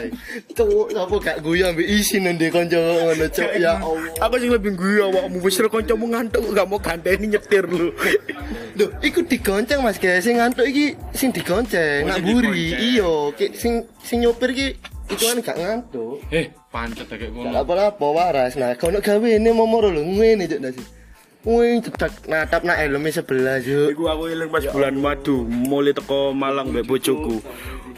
Cuk, 0.55 0.95
apa 0.95 1.15
gak 1.19 1.39
guyu 1.43 1.67
ambek 1.67 1.91
isi 1.91 2.23
nanti 2.23 2.47
konco 2.49 2.79
ngono 2.79 3.27
cuk 3.27 3.51
ya 3.59 3.83
Allah. 3.83 4.15
Aku 4.23 4.35
sing 4.39 4.55
lebih 4.55 4.79
gue 4.79 5.03
awakmu 5.03 5.43
wis 5.43 5.59
ro 5.59 5.67
kancamu 5.67 6.07
ngantuk 6.07 6.47
gak 6.55 6.71
mau 6.71 6.79
ganteni 6.79 7.35
nyetir 7.35 7.67
lu. 7.67 7.91
Duh, 8.79 8.95
iku 9.03 9.27
digonceng 9.27 9.83
Mas 9.83 9.99
guys, 9.99 10.23
sing 10.23 10.39
ngantuk 10.39 10.71
iki 10.71 10.95
sing 11.13 11.35
digonceng, 11.35 12.07
nak 12.07 12.23
buri. 12.23 12.95
Iya, 12.95 13.35
ki 13.35 13.59
sing 13.59 13.91
sing 14.07 14.23
nyopir 14.23 14.55
ki 14.55 14.95
itu 15.07 15.23
kan 15.23 15.39
gak 15.39 15.59
ngantuk. 15.59 16.19
Eh, 16.35 16.51
pancet 16.69 17.07
kayak 17.07 17.31
Gak 17.31 17.33
ngono. 17.33 17.63
apa-apa 17.63 18.07
waras. 18.11 18.53
Nah, 18.59 18.75
kono 18.75 18.99
gawe 18.99 19.29
ini 19.29 19.51
momoro 19.51 19.87
lho 19.89 20.03
ngene 20.03 20.47
cuk 20.47 20.61
dasi. 20.61 20.83
Wih, 21.47 21.79
cetak 21.79 22.27
natap 22.27 22.67
nak 22.67 22.83
helm 22.83 23.07
sebelah 23.07 23.63
cuk. 23.63 23.95
Iku 23.95 24.11
aku 24.11 24.23
eling 24.35 24.51
pas 24.51 24.67
bulan 24.67 24.99
madu 24.99 25.47
mulai 25.47 25.95
teko 25.95 26.35
Malang 26.35 26.75
mbek 26.75 26.85
bojoku. 26.85 27.39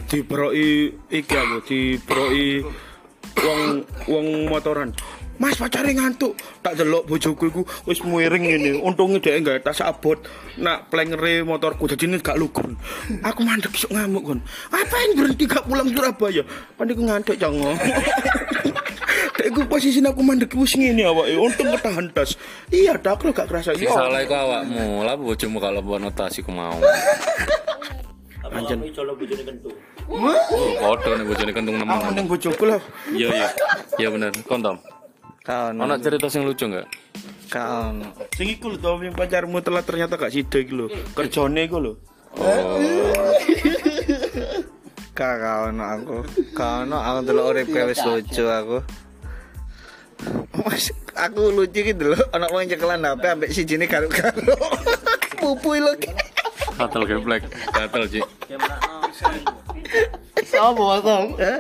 Dibroki 0.05 0.93
iki 1.09 1.33
aku 1.33 1.57
dibroki 1.65 2.61
wong 3.41 3.61
wong 4.05 4.27
motoran. 4.53 4.93
Mas 5.39 5.55
pacare 5.55 5.95
ngantuk. 5.95 6.35
Tak 6.67 6.75
delok 6.75 7.07
bojoku 7.07 7.47
iku 7.47 7.63
wis 7.87 8.03
miring 8.03 8.43
ngene. 8.43 8.71
Untunge 8.83 9.23
dhek 9.23 9.39
enggak 9.39 9.63
tas 9.63 9.79
abot. 9.81 10.19
Nak 10.59 10.91
plengere 10.91 11.47
motorku 11.47 11.87
jadi 11.87 12.11
ini 12.11 12.19
gak 12.19 12.35
lugun. 12.35 12.75
Aku 13.23 13.47
mandek 13.47 13.71
sok 13.79 13.95
ngamuk 13.95 14.23
kon. 14.35 14.39
Apain 14.75 15.15
berhenti 15.15 15.47
gak 15.47 15.63
pulang 15.65 15.87
Surabaya? 15.95 16.43
Kan 16.75 16.91
iku 16.91 17.03
ngantuk 17.07 17.39
jango. 17.39 17.71
Dek 19.39 19.55
iku 19.55 19.63
posisi 19.71 20.03
aku 20.03 20.21
mandek 20.27 20.51
wis 20.59 20.75
ngene 20.75 21.07
awake. 21.07 21.39
Untung 21.39 21.71
ketahan 21.79 22.11
tas. 22.11 22.35
Iya, 22.75 22.99
dak 22.99 23.23
lo 23.23 23.31
gak 23.31 23.47
kerasa. 23.47 23.79
Sing 23.79 23.87
salah 23.87 24.19
iku 24.19 24.35
awakmu. 24.35 25.07
Lah 25.07 25.15
bojomu 25.15 25.63
kalau 25.63 25.79
buat 25.79 26.03
notasi 26.03 26.43
ku 26.43 26.51
mau. 26.51 26.75
Anjen. 28.49 28.81
Oh, 30.09 30.33
Podo 30.81 31.11
nih 31.21 31.27
bojone 31.29 31.53
kentung 31.53 31.77
Aku 31.77 31.85
nemen. 31.85 32.13
ning 32.17 32.27
bojoku 32.27 32.65
lah. 32.65 32.81
Iya 33.13 33.29
iya. 33.29 33.49
Iya 34.01 34.09
bener. 34.09 34.33
Kontom. 34.49 34.81
Kau 35.49 35.73
Ono 35.73 35.97
cerita 35.97 36.29
sing 36.29 36.45
lucu 36.45 36.69
enggak? 36.69 36.85
kau 37.49 37.97
Sing 38.37 38.53
iku 38.53 38.69
lho 38.69 39.01
yang 39.01 39.17
pacarmu 39.17 39.65
telat 39.65 39.89
ternyata 39.89 40.21
gak 40.21 40.29
sida 40.29 40.61
iki 40.61 40.77
lho. 40.77 40.93
Kerjane 41.17 41.65
iku 41.65 41.81
lho. 41.81 41.93
kau 45.19 45.75
no 45.75 45.83
aku 45.83 46.17
kau 46.55 46.87
no 46.87 47.03
aku 47.03 47.27
dulu 47.27 47.51
urip 47.51 47.67
kayak 47.75 47.91
wis 47.91 48.03
lucu 48.07 48.47
aku 48.47 48.79
Mas, 50.63 50.95
aku 51.19 51.51
lucu 51.51 51.83
gitu 51.83 52.15
loh 52.15 52.23
anak 52.31 52.55
mau 52.55 52.63
cekelan 52.63 53.03
HP 53.03 53.23
ambek 53.27 53.51
si 53.51 53.67
jini 53.67 53.91
karo-karo 53.91 54.55
pupui 55.43 55.83
Gatel 56.79 57.03
geblek. 57.11 57.43
Gatel, 57.75 58.03
Ci. 58.07 58.21
Sapa 60.49 60.79
Mas? 60.79 61.05
Eh? 61.43 61.59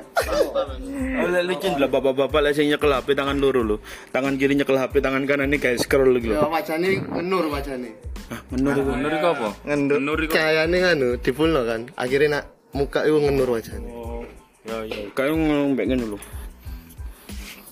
Oleh 1.18 1.42
licin 1.44 1.75
lah 1.76 1.90
bapak-bapak 1.90 2.40
lah 2.40 2.54
sing 2.54 2.70
nyekel 2.70 2.94
HP 2.94 3.18
tangan 3.18 3.37
loro 3.37 3.60
lho. 3.66 3.76
Tangan 4.14 4.38
kiri 4.38 4.54
nyekel 4.54 4.78
HP, 4.78 5.02
tangan 5.02 5.26
kanan 5.26 5.50
ini 5.50 5.58
kayak 5.58 5.82
scroll 5.82 6.14
Ya 6.16 6.38
lho. 6.38 6.46
wajane 6.48 7.02
ngenur 7.02 7.50
wajane. 7.50 7.90
Ah, 8.30 8.40
menur 8.54 8.78
iku. 8.78 8.90
Menur 8.94 9.12
iku 9.12 9.28
apa? 9.34 9.48
ngenduk 9.66 9.98
Menur 9.98 10.18
iku. 10.22 10.32
Cahayane 10.38 10.76
nganu 10.78 11.08
dipulno 11.18 11.60
kan. 11.66 11.80
Akhirnya 11.98 12.28
nak 12.40 12.44
muka 12.72 13.02
itu 13.04 13.18
ngenur 13.18 13.48
wajane. 13.58 13.90
Oh, 13.90 14.22
ya 14.64 14.76
ya. 14.87 14.96
Kayak 15.12 15.34
ngombe 15.34 15.82
ngene 15.82 16.04
lho. 16.14 16.18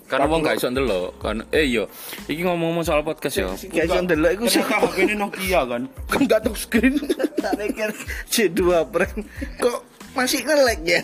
Karena 0.06 0.26
wong 0.26 0.40
gak 0.40 0.56
iso 0.56 0.68
ndelok. 0.68 1.18
Kan 1.18 1.42
eh 1.50 1.66
iya. 1.66 1.84
Iki 2.24 2.42
ngomong-ngomong 2.42 2.82
soal 2.82 3.02
podcast 3.02 3.36
ya. 3.36 3.50
guys 3.66 3.90
yang 3.90 4.06
delok 4.06 4.30
iku 4.32 4.44
sih 4.46 4.62
HP 4.62 4.84
ini 5.02 5.14
Nokia 5.14 5.62
kan. 5.66 5.82
Kan 6.10 6.20
gak 6.24 6.40
touch 6.42 6.64
screen. 6.64 6.94
tak 7.42 7.52
pikir 7.54 7.90
C2 8.30 8.60
brand 8.86 9.18
kok 9.58 9.78
masih 10.16 10.40
nge-lag 10.42 10.80
ya 10.80 11.00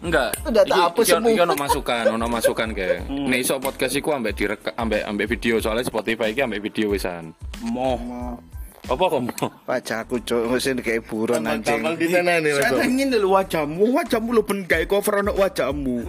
Enggak. 0.00 0.30
Udah 0.42 0.64
tak 0.64 0.96
iki- 0.96 1.04
semua. 1.04 1.28
Iki 1.28 1.40
ono 1.44 1.54
masukan, 1.54 2.04
ono 2.08 2.26
masukan 2.26 2.68
kayak. 2.76 3.04
Nek 3.06 3.38
iso 3.38 3.60
podcast 3.60 3.94
iku 3.94 4.16
ambek 4.16 4.32
direk 4.32 4.60
ambek 4.72 5.04
ambek 5.04 5.26
video 5.28 5.60
soalnya 5.60 5.84
Spotify 5.84 6.32
iki 6.32 6.40
ambek 6.40 6.64
video 6.64 6.88
wisan. 6.88 7.36
Moh. 7.60 8.40
Apa 8.86 9.10
kok 9.10 9.18
mau? 9.18 9.50
wajahku 9.66 10.22
cok 10.22 10.46
mesti 10.46 10.78
kayak 10.78 11.10
buron 11.10 11.42
anjing 11.42 11.82
Tambal 11.82 11.98
di 11.98 12.06
sana 12.06 12.38
nih 12.38 12.54
Mas. 12.54 12.70
Saya 12.70 12.86
ingin 12.86 13.10
dulu 13.10 13.34
wajahmu, 13.34 13.82
wajahmu 13.98 14.30
lho 14.30 14.42
ben 14.46 14.62
gawe 14.62 14.86
cover 14.86 15.26
ono 15.26 15.34
wajahmu. 15.34 16.06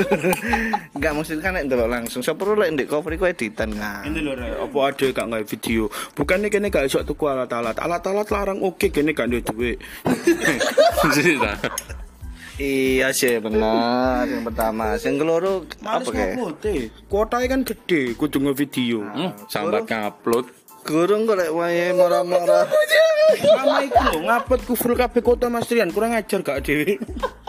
Enggak 0.96 1.12
maksud 1.12 1.44
kan 1.44 1.60
nek 1.60 1.68
ndelok 1.68 1.92
langsung. 1.92 2.24
So 2.24 2.32
perlu 2.32 2.56
lek 2.56 2.72
ndek 2.72 2.88
cover 2.88 3.12
iku 3.12 3.28
editan 3.28 3.76
kan. 3.76 4.08
Ini 4.08 4.24
lho 4.24 4.32
Rek, 4.32 4.64
apa 4.64 4.78
ada 4.80 5.06
gak 5.12 5.26
nggak 5.28 5.44
video? 5.44 5.92
Bukannya 6.16 6.48
kene 6.48 6.72
gak 6.72 6.88
iso 6.88 7.04
tuku 7.04 7.28
alat-alat. 7.28 7.76
Alat-alat 7.76 8.32
larang 8.32 8.64
oke 8.64 8.88
kene 8.88 9.12
gak 9.12 9.28
duwe 9.28 9.44
duit. 9.44 9.76
Iya 12.60 13.08
sih 13.16 13.40
benar 13.40 14.28
yang 14.28 14.44
pertama. 14.44 14.92
Yang 15.00 15.16
keloro 15.24 15.64
apa 15.80 16.12
kayak? 16.12 16.36
Kuotanya 17.08 17.56
kan 17.56 17.60
gede, 17.64 18.12
kudu 18.20 18.36
nge-video. 18.36 19.00
Hmm, 19.00 19.32
sambat 19.48 19.88
ngupload. 19.88 20.59
Gurung 20.84 21.28
kok 21.28 21.36
lek 21.38 21.50
wae 21.52 21.92
marah-marah. 21.92 22.66
Mama 23.40 23.78
iku 23.86 24.04
lho 24.10 24.20
ngapet 24.26 24.60
ku 24.66 24.74
full 24.74 24.98
kabeh 24.98 25.22
kota 25.22 25.46
Mas 25.46 25.70
Rian, 25.70 25.94
kurang 25.94 26.18
ajar 26.18 26.42
gak 26.42 26.66
dhewe. 26.66 26.98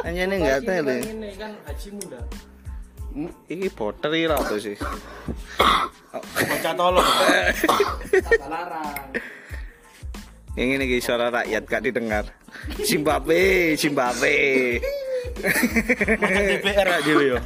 Hanya 0.05 0.29
ini 0.29 0.35
enggak 0.45 0.61
tele. 0.67 0.97
Ini 1.01 1.29
kan 1.39 1.51
haji 1.65 1.89
muda. 1.97 2.19
Ini 3.51 3.67
poteri 3.73 4.23
lah 4.29 4.39
apa 4.39 4.55
sih? 4.55 4.77
Baca 6.11 6.71
tolong. 6.77 7.07
Yang 10.55 10.69
ini 10.79 10.99
suara 11.01 11.33
rakyat 11.33 11.63
gak 11.65 11.83
didengar. 11.83 12.25
Zimbabwe, 12.83 13.73
Zimbabwe. 13.79 14.35
Makan 16.21 16.43
DPR 16.45 16.87
aja 16.87 17.01
dhewe 17.01 17.23
yo. 17.33 17.37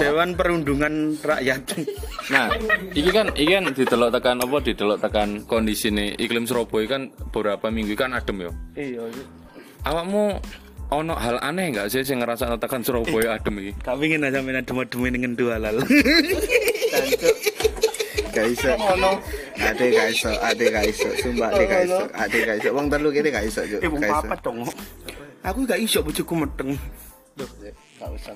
Dewan 0.00 0.36
Perundungan 0.36 1.16
Rakyat. 1.20 1.62
Nah, 2.32 2.48
iki 2.92 3.10
kan 3.12 3.32
iki 3.36 3.52
kan 3.52 3.64
didelok 3.72 4.10
tekan 4.14 4.40
apa 4.40 4.56
didelok 4.64 4.98
tekan 5.00 5.28
kondisi 5.44 5.92
nih 5.92 6.16
iklim 6.16 6.48
Surabaya 6.48 6.86
kan 6.88 7.02
beberapa 7.32 7.68
minggu 7.68 7.94
kan 7.96 8.16
adem 8.16 8.48
yo. 8.48 8.52
Iya. 8.76 9.04
Awakmu 9.84 10.40
ono 10.92 11.14
hal 11.16 11.40
aneh 11.40 11.72
nggak 11.74 11.88
sih 11.92 12.04
sing 12.04 12.20
ngerasa 12.24 12.56
tekan 12.56 12.80
Surabaya 12.84 13.36
adem 13.36 13.54
iki? 13.60 13.72
Gak 13.82 13.96
pengin 14.00 14.24
aja 14.24 14.40
main 14.40 14.60
adem-adem 14.60 15.00
dengan 15.12 15.32
dua 15.36 15.60
halal. 15.60 15.76
Gak 18.34 18.46
iso. 18.50 18.68
Ade 19.54 19.86
gak 19.94 20.08
iso, 20.10 20.30
ade 20.42 20.64
gak 20.66 20.84
iso. 20.90 21.08
Sumpah 21.22 21.54
ade 21.54 21.64
gak 21.70 21.82
iso, 21.86 22.02
ade 22.18 22.38
gak 22.42 22.56
iso. 22.58 22.68
Wong 22.74 22.86
telu 22.90 23.08
kene 23.14 23.28
gak 23.30 23.46
iso, 23.46 23.62
Juk. 23.62 23.78
Eh, 23.78 23.88
Gak 23.88 24.10
iso. 24.10 24.26
Aku 25.46 25.60
gak 25.68 25.78
iso 25.78 26.02
bojoku 26.02 26.34
meteng. 26.34 26.74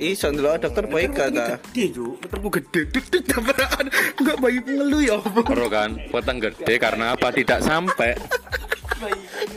Iso 0.02 0.30
ndelok 0.34 0.66
dokter 0.66 0.84
Boyka 0.90 1.30
ta. 1.30 1.58
Gede, 1.70 2.08
gede. 2.26 2.80
Dik 2.90 3.24
tabrakan. 3.30 3.86
Enggak 4.18 4.36
bayi 4.42 4.58
pengeluh 4.58 5.02
ya 5.02 5.16
apa? 5.22 5.40
Ero 5.54 5.66
kan, 5.70 5.90
peteng 6.10 6.38
gede 6.42 6.74
karena 6.82 7.14
apa 7.14 7.28
tidak 7.30 7.62
sampai. 7.62 8.18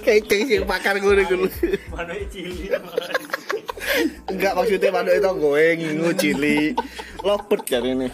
Kayak 0.05 0.29
sing 0.29 0.61
pakar 0.69 1.01
ngono 1.01 1.21
iku. 1.25 1.35
Enggak 4.29 4.53
maksudnya 4.53 4.89
manuk 4.93 5.13
itu 5.17 5.31
goeng 5.41 5.77
ngingu 5.81 6.11
cili. 6.13 6.59
Lopet 7.25 7.61
jar 7.65 7.81
ini. 7.81 8.09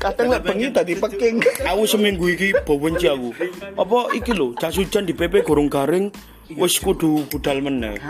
Kadang 0.00 0.32
lek 0.32 0.40
bengi 0.48 0.72
tadi 0.72 0.96
peking. 0.96 1.44
Aku 1.68 1.84
seminggu 1.84 2.24
iki 2.32 2.56
bowenci 2.64 3.04
aku. 3.04 3.36
Apa 3.76 4.16
iki 4.16 4.32
lho, 4.32 4.56
jas 4.56 4.80
hujan 4.80 5.04
di 5.04 5.12
PP 5.12 5.44
gorong 5.44 5.68
garing 5.68 6.08
wis 6.56 6.80
kudu 6.80 7.28
budal 7.28 7.60
meneh. 7.60 8.00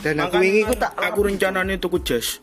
Dan 0.00 0.20
aku 0.20 0.40
wingi 0.40 0.66
ku 0.66 0.74
tak 0.74 0.92
aku 0.96 1.28
rencanane 1.28 1.78
tuku 1.78 2.00
jas. 2.02 2.40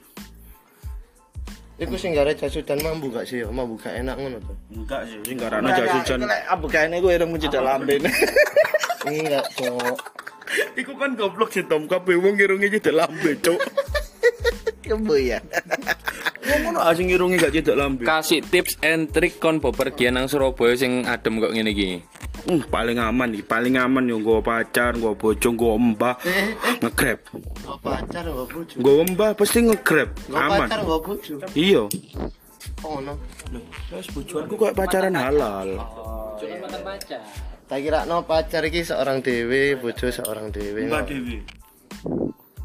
Iku 1.81 1.97
sing 1.97 2.13
gare 2.13 2.37
jasudan 2.37 2.77
mambu 2.85 3.09
gak 3.09 3.25
sih? 3.25 3.41
Mambu 3.41 3.73
gak 3.73 3.97
enak 3.97 4.13
ngono 4.13 4.37
tuh. 4.37 4.53
Enggak 4.69 5.01
sih, 5.09 5.17
sing 5.25 5.37
garane 5.41 5.73
jas 5.73 5.89
hujan. 5.97 6.21
Lek 6.29 6.41
abu 6.45 6.69
kaene 6.69 7.01
ku 7.01 7.09
irung 7.09 7.33
mencedak 7.33 7.65
lambe. 7.65 7.97
Enggak, 9.09 9.45
Cok. 9.57 9.97
Iku 10.77 10.93
kan 10.99 11.17
goblok 11.17 11.49
sih 11.49 11.65
Tom, 11.65 11.89
kabeh 11.89 12.21
wong 12.21 12.37
irunge 12.37 12.69
jadi 12.69 12.93
lambe, 12.93 13.33
Cuk. 13.41 13.57
Kebo 14.85 15.17
ya. 15.17 15.41
Wong 16.45 16.61
ono 16.69 16.85
asing 16.85 17.09
ngirungi 17.09 17.41
gak 17.41 17.53
cedak 17.57 17.77
lambe. 17.77 18.05
kasih 18.05 18.45
tips 18.45 18.77
and 18.85 19.09
trick 19.09 19.41
kon 19.41 19.57
bepergian 19.57 20.21
nang 20.21 20.29
Surabaya 20.29 20.77
sing 20.77 21.09
adem 21.09 21.41
kok 21.41 21.49
ngene 21.49 21.73
iki. 21.73 22.05
Uh, 22.49 22.61
paling 22.73 22.97
aman 22.97 23.37
iki, 23.37 23.45
paling 23.45 23.77
aman 23.77 24.09
yo 24.09 24.17
nggo 24.17 24.41
pacar, 24.41 24.97
nggo 24.97 25.13
bojo, 25.13 25.53
nggo 25.53 25.77
mbah, 25.77 26.17
nge-grab. 26.81 27.21
Nggak 27.37 27.79
pacar 27.85 28.23
nggak 28.25 28.47
bojo. 28.49 28.75
Nggo 28.81 28.91
mbah 29.13 29.29
pasti 29.37 29.59
nge-grab, 29.61 30.09
aman. 30.33 30.65
pacar 30.65 30.79
nggak 30.81 31.01
bojo. 31.05 31.33
Iya. 31.53 31.83
Oh 32.81 32.97
no. 32.97 33.13
Terus 33.89 34.07
bojoanku 34.09 34.53
kayak 34.57 34.73
pacaran 34.73 35.13
halal. 35.13 35.69
Tak 37.69 37.79
kira 37.79 38.09
no 38.09 38.25
pacar 38.25 38.65
iki 38.65 38.81
seorang 38.81 39.21
dewe, 39.21 39.77
bojo 39.77 40.09
seorang 40.09 40.49
dewe. 40.49 40.89
Mbah 40.89 41.05
Dewi. 41.05 41.37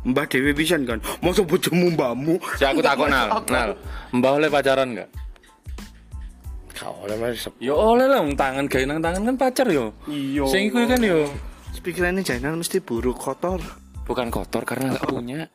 Mbah 0.09 0.25
Dewi 0.25 0.51
pisan 0.57 0.89
kan. 0.89 1.05
Masa 1.21 1.45
bojomu 1.45 1.93
mbahmu? 1.93 2.41
Si 2.57 2.65
aku 2.65 2.81
takut 2.81 3.13
nal, 3.13 3.43
nal. 3.55 3.77
Mbah 4.17 4.33
oleh 4.41 4.49
pacaran 4.49 4.97
enggak? 4.97 5.11
Kau 6.77 6.93
oleh 7.03 7.17
mas 7.17 7.41
Ya 7.57 7.73
oleh 7.73 8.05
lah, 8.05 8.21
tangan 8.37 8.69
gawe 8.69 8.85
nang 8.85 9.01
tangan 9.01 9.23
kan 9.25 9.37
pacar 9.37 9.67
yo. 9.67 9.97
Iya. 10.05 10.45
Sing 10.47 10.69
iku 10.69 10.85
kan 10.85 11.01
yo 11.01 11.25
Pikirannya 11.81 12.21
Jainal 12.21 12.59
mesti 12.59 12.83
buruk 12.83 13.15
kotor. 13.17 13.63
bukan 14.03 14.27
kotor 14.29 14.63
karena 14.63 14.95
nggak 14.95 15.07
punya. 15.07 15.47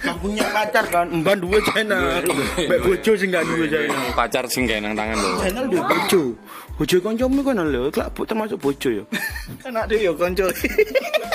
Gak 0.00 0.16
punya 0.18 0.46
pacar 0.46 0.86
kan. 0.86 1.06
Mbah 1.10 1.34
duwe 1.34 1.58
China. 1.66 2.22
Mbak 2.22 2.78
bojo 2.78 3.12
sing 3.14 3.30
gak 3.30 3.42
duwe 3.42 3.66
China. 3.66 3.94
Pacar 4.14 4.46
sing 4.46 4.66
gawe 4.66 4.78
nang 4.78 4.94
tangan 4.94 5.18
lho. 5.18 5.30
Channel 5.42 5.66
duwe 5.66 5.82
bojo. 5.82 6.22
Bojo 6.74 6.96
kancamu 6.98 7.40
kan 7.42 7.58
lho, 7.62 7.90
kelak 7.90 8.10
bu- 8.10 8.26
termasuk 8.26 8.58
bojo 8.58 8.88
ya. 8.90 9.04
Enak 9.70 9.84
deh 9.86 9.98
yo 10.02 10.12
konco. 10.14 10.46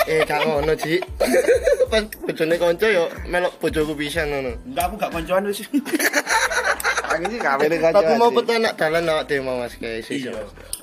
Eh 0.08 0.24
gak 0.24 0.42
ngono 0.42 0.72
Ji. 0.74 0.96
Pas 1.86 2.02
bojone 2.02 2.54
kanca 2.56 2.86
yo 2.88 3.04
melok 3.28 3.52
bojoku 3.60 3.92
pisan 3.94 4.26
ngono. 4.28 4.52
Enggak 4.66 4.84
aku 4.88 4.94
gak 4.96 5.10
koncoan 5.12 5.42
wis. 5.48 5.60
Sih 7.28 7.40
kabeh 7.40 7.66
konco. 7.80 7.96
Tapi 8.00 8.12
mau 8.16 8.30
petu 8.32 8.52
anak 8.56 8.72
dalan 8.80 9.10
awak 9.10 9.24
dhewe 9.28 9.42
mau 9.44 9.60
Mas 9.60 9.74
guys. 9.76 10.08
Iya. 10.08 10.32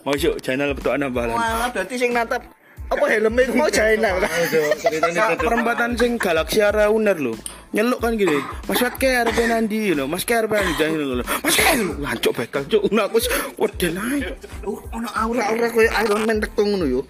Masuk 0.06 0.38
channel 0.44 0.76
betul 0.78 0.94
anak 0.94 1.10
balan. 1.16 1.34
Wah, 1.34 1.72
berarti 1.74 1.96
sing 1.98 2.14
natap 2.14 2.46
apa 2.88 3.04
helmnya 3.12 3.44
itu 3.44 3.54
mau. 3.60 3.68
Pak 3.68 5.44
perempatan 5.44 6.00
sing 6.00 6.16
Galaxy 6.16 6.64
Area 6.64 6.88
Uner 6.88 7.20
lho. 7.20 7.36
Nyeluk 7.76 8.00
kan 8.00 8.16
gini. 8.16 8.40
Mas 8.64 8.80
Wat 8.80 8.96
ke 8.96 9.12
arep 9.12 9.36
nandi 9.36 9.92
lho. 9.92 10.08
Mas 10.08 10.24
ke 10.24 10.40
arep 10.40 10.56
nandi 10.56 10.96
lho. 10.96 11.26
Mas 11.44 11.56
ke 11.60 11.68
ngancuk 11.76 12.32
bekal 12.32 12.64
cuk. 12.64 12.88
Nah 12.96 13.12
aku 13.12 13.20
weden 13.60 14.00
ae. 14.00 14.32
Uh, 14.64 14.80
ono 14.96 15.12
aura-aura 15.12 15.68
koyo 15.68 15.92
Iron 15.92 16.24
Man 16.24 16.40
tek 16.40 16.56
ngono 16.56 16.88
yo. 16.88 17.02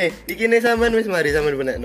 Eh, 0.00 0.08
iki 0.24 0.48
ne 0.48 0.56
sampean 0.64 0.96
wis 0.96 1.04
mari 1.04 1.36
sampean 1.36 1.60
benek 1.60 1.76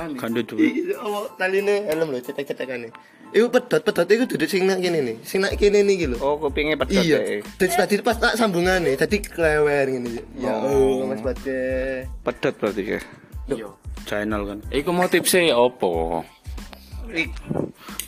nomo. 0.00 0.16
Kandhe 0.16 0.42
duwe. 0.48 0.64
Iki 0.64 0.80
apa 0.96 1.18
taline 1.36 1.74
helm 1.86 2.08
lho 2.08 2.20
cetek-cetekane. 2.24 2.88
Iku 3.32 3.48
pedot 3.48 3.80
pedot 3.80 4.08
iku 4.08 4.24
duduk 4.28 4.48
sing 4.48 4.64
nak 4.64 4.80
kene 4.80 4.98
nih. 5.04 5.16
Sing 5.24 5.44
nak 5.44 5.56
kene 5.60 5.84
nih 5.84 5.94
iki 6.00 6.06
lho. 6.08 6.16
Oh, 6.20 6.40
kupingnya 6.40 6.80
pedot 6.80 7.04
Iya. 7.04 7.40
Terus 7.56 7.76
tadi 7.76 8.00
pas 8.00 8.16
tak 8.16 8.36
sambungane 8.36 8.92
tadi 8.96 9.20
klewer 9.20 9.86
ngene. 9.88 10.20
Ya 10.36 10.52
oh, 10.52 11.08
Mas 11.08 11.20
Bade. 11.24 12.04
Pedot 12.24 12.54
berarti 12.60 12.82
ya. 12.96 13.00
Channel 14.04 14.42
kan. 14.44 14.58
Iku 14.72 14.90
mau 14.92 15.08
tipsnya 15.08 15.56
opo? 15.56 16.24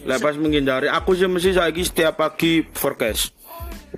Lah 0.05 0.19
pas 0.21 0.37
menghindari 0.37 0.89
aku 0.89 1.13
sih 1.17 1.29
mesti 1.29 1.57
saiki 1.57 1.85
setiap 1.85 2.21
pagi 2.21 2.65
forecast. 2.65 3.33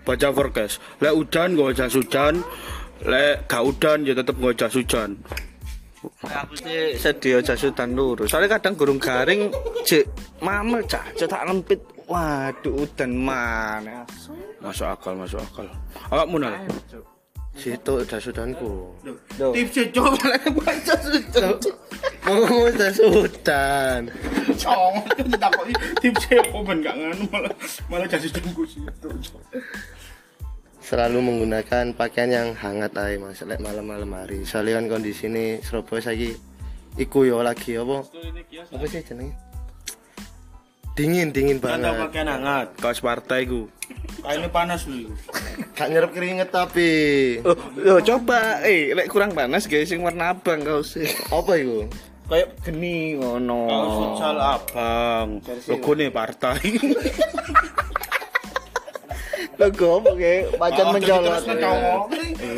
Baca 0.03 0.31
forecast. 0.31 0.79
Lek 1.03 1.15
udan 1.15 1.59
gak 1.59 1.79
jas 1.79 1.95
hujan. 1.95 2.43
Lek 3.03 3.47
gak 3.51 3.63
udan 3.67 4.07
ya 4.07 4.15
tetep 4.15 4.39
gak 4.39 4.55
jas 4.59 4.75
hujan. 4.75 5.19
Aku 6.27 6.55
sih 6.59 6.95
sedia 6.99 7.39
jasudan 7.43 7.95
lurus. 7.95 8.31
Soalnya 8.31 8.59
kadang 8.59 8.75
gurung 8.79 9.01
garing, 9.03 9.51
cek 9.83 10.05
mamel 10.43 10.83
cacat 10.87 11.29
tak 11.29 11.45
lempit. 11.47 11.81
Waduh, 12.07 12.87
udan 12.87 13.19
mana? 13.19 14.07
Masuk 14.63 14.87
akal, 14.87 15.19
masuk 15.19 15.43
akal. 15.43 15.67
Awakmu 16.15 16.39
nal. 16.39 16.55
Situ 17.57 17.95
jasudanku. 18.07 18.95
Tips 19.35 19.91
coba 19.91 20.23
lek 20.29 20.45
baca 20.55 20.95
hujan. 21.03 21.57
Mau 22.29 22.69
jasudan. 22.77 24.13
Cong, 24.61 24.95
tak 25.41 25.51
kok 25.51 25.65
tips 26.05 26.25
apa 26.37 26.59
ben 26.63 26.79
gak 26.85 26.95
nganu 26.95 27.25
malah 27.33 27.55
malah 27.89 28.07
hujan 28.07 28.45
ku 28.55 28.63
situ. 28.69 29.09
Selalu 30.87 31.19
menggunakan 31.19 31.99
pakaian 31.99 32.31
yang 32.31 32.49
hangat 32.55 32.95
ae 32.95 33.19
Mas 33.19 33.43
lek 33.43 33.59
malam-malam 33.59 34.07
hari. 34.15 34.47
Soalnya 34.47 34.79
kan 34.79 34.87
kondisi 34.87 35.27
ini 35.27 35.59
Surabaya 35.59 35.99
saiki 35.99 36.31
iku 36.95 37.27
yo 37.27 37.43
lagi 37.43 37.75
apa? 37.75 38.07
Apa 38.71 38.85
sih 38.87 39.03
jenenge? 39.03 39.35
Dingin, 40.95 41.35
dingin 41.35 41.59
Kan 41.59 41.83
banget. 41.83 42.09
pakaian 42.09 42.31
hangat, 42.31 42.69
kaos 42.79 43.03
partai 43.03 43.51
ku. 43.51 43.67
Kainnya 44.23 44.49
panas 44.49 44.87
lho. 44.87 45.11
Gak 45.75 45.91
nyerap 45.91 46.15
keringet 46.15 46.55
tapi. 46.55 46.89
Oh, 47.43 47.59
yo 47.77 48.01
coba, 48.01 48.63
eh, 48.65 48.95
lek 48.95 49.11
kurang 49.11 49.37
panas 49.37 49.69
guys, 49.69 49.91
sing 49.91 50.01
warna 50.01 50.33
abang 50.33 50.63
kau 50.63 50.81
sih. 50.87 51.05
Apa 51.35 51.59
iku? 51.61 51.85
Kayak 52.31 52.49
geni 52.65 53.19
ngono. 53.19 53.69
Kaos 53.69 53.93
futsal 53.93 54.37
abang. 54.39 55.29
Logone 55.67 56.07
partai. 56.15 56.63
Logo 59.57 60.05
apa 60.05 60.11
kayak 60.21 60.61
macan 60.61 60.87
mencolot. 60.93 61.43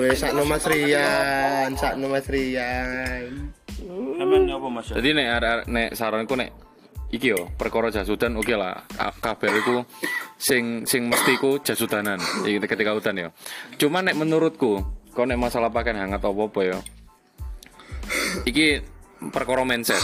Wes 0.03 0.19
sakno 0.19 0.43
Mas 0.43 0.67
Rian, 0.67 1.71
sakno 1.79 2.07
Mas 2.11 2.27
Rian. 2.27 3.55
Apa 4.19 4.67
Mas? 4.67 4.91
Jadi 4.91 5.15
nek 5.15 5.29
arek 5.39 5.57
nek 5.71 5.89
saranku 5.95 6.35
nek 6.35 6.51
iki 7.15 7.33
yo 7.33 7.47
perkara 7.55 7.89
jasudan 7.89 8.37
oke 8.37 8.53
lah 8.53 8.85
Ka- 8.93 9.17
kabar 9.23 9.55
iku 9.55 9.81
sing 10.37 10.85
sing 10.85 11.09
mesti 11.09 11.39
ku 11.39 11.63
jasudanan 11.63 12.19
iki 12.43 12.59
ketika 12.67 12.91
udan 12.99 13.15
yo. 13.15 13.29
Cuman 13.79 14.11
nek 14.11 14.19
menurutku 14.19 14.83
kau 15.15 15.23
nek 15.23 15.39
masalah 15.39 15.71
pakaian 15.71 16.03
hangat 16.03 16.19
apa 16.19 16.35
apa 16.35 16.61
yo. 16.67 16.79
Iki 18.43 18.83
perkara 19.31 19.63
mindset. 19.63 20.03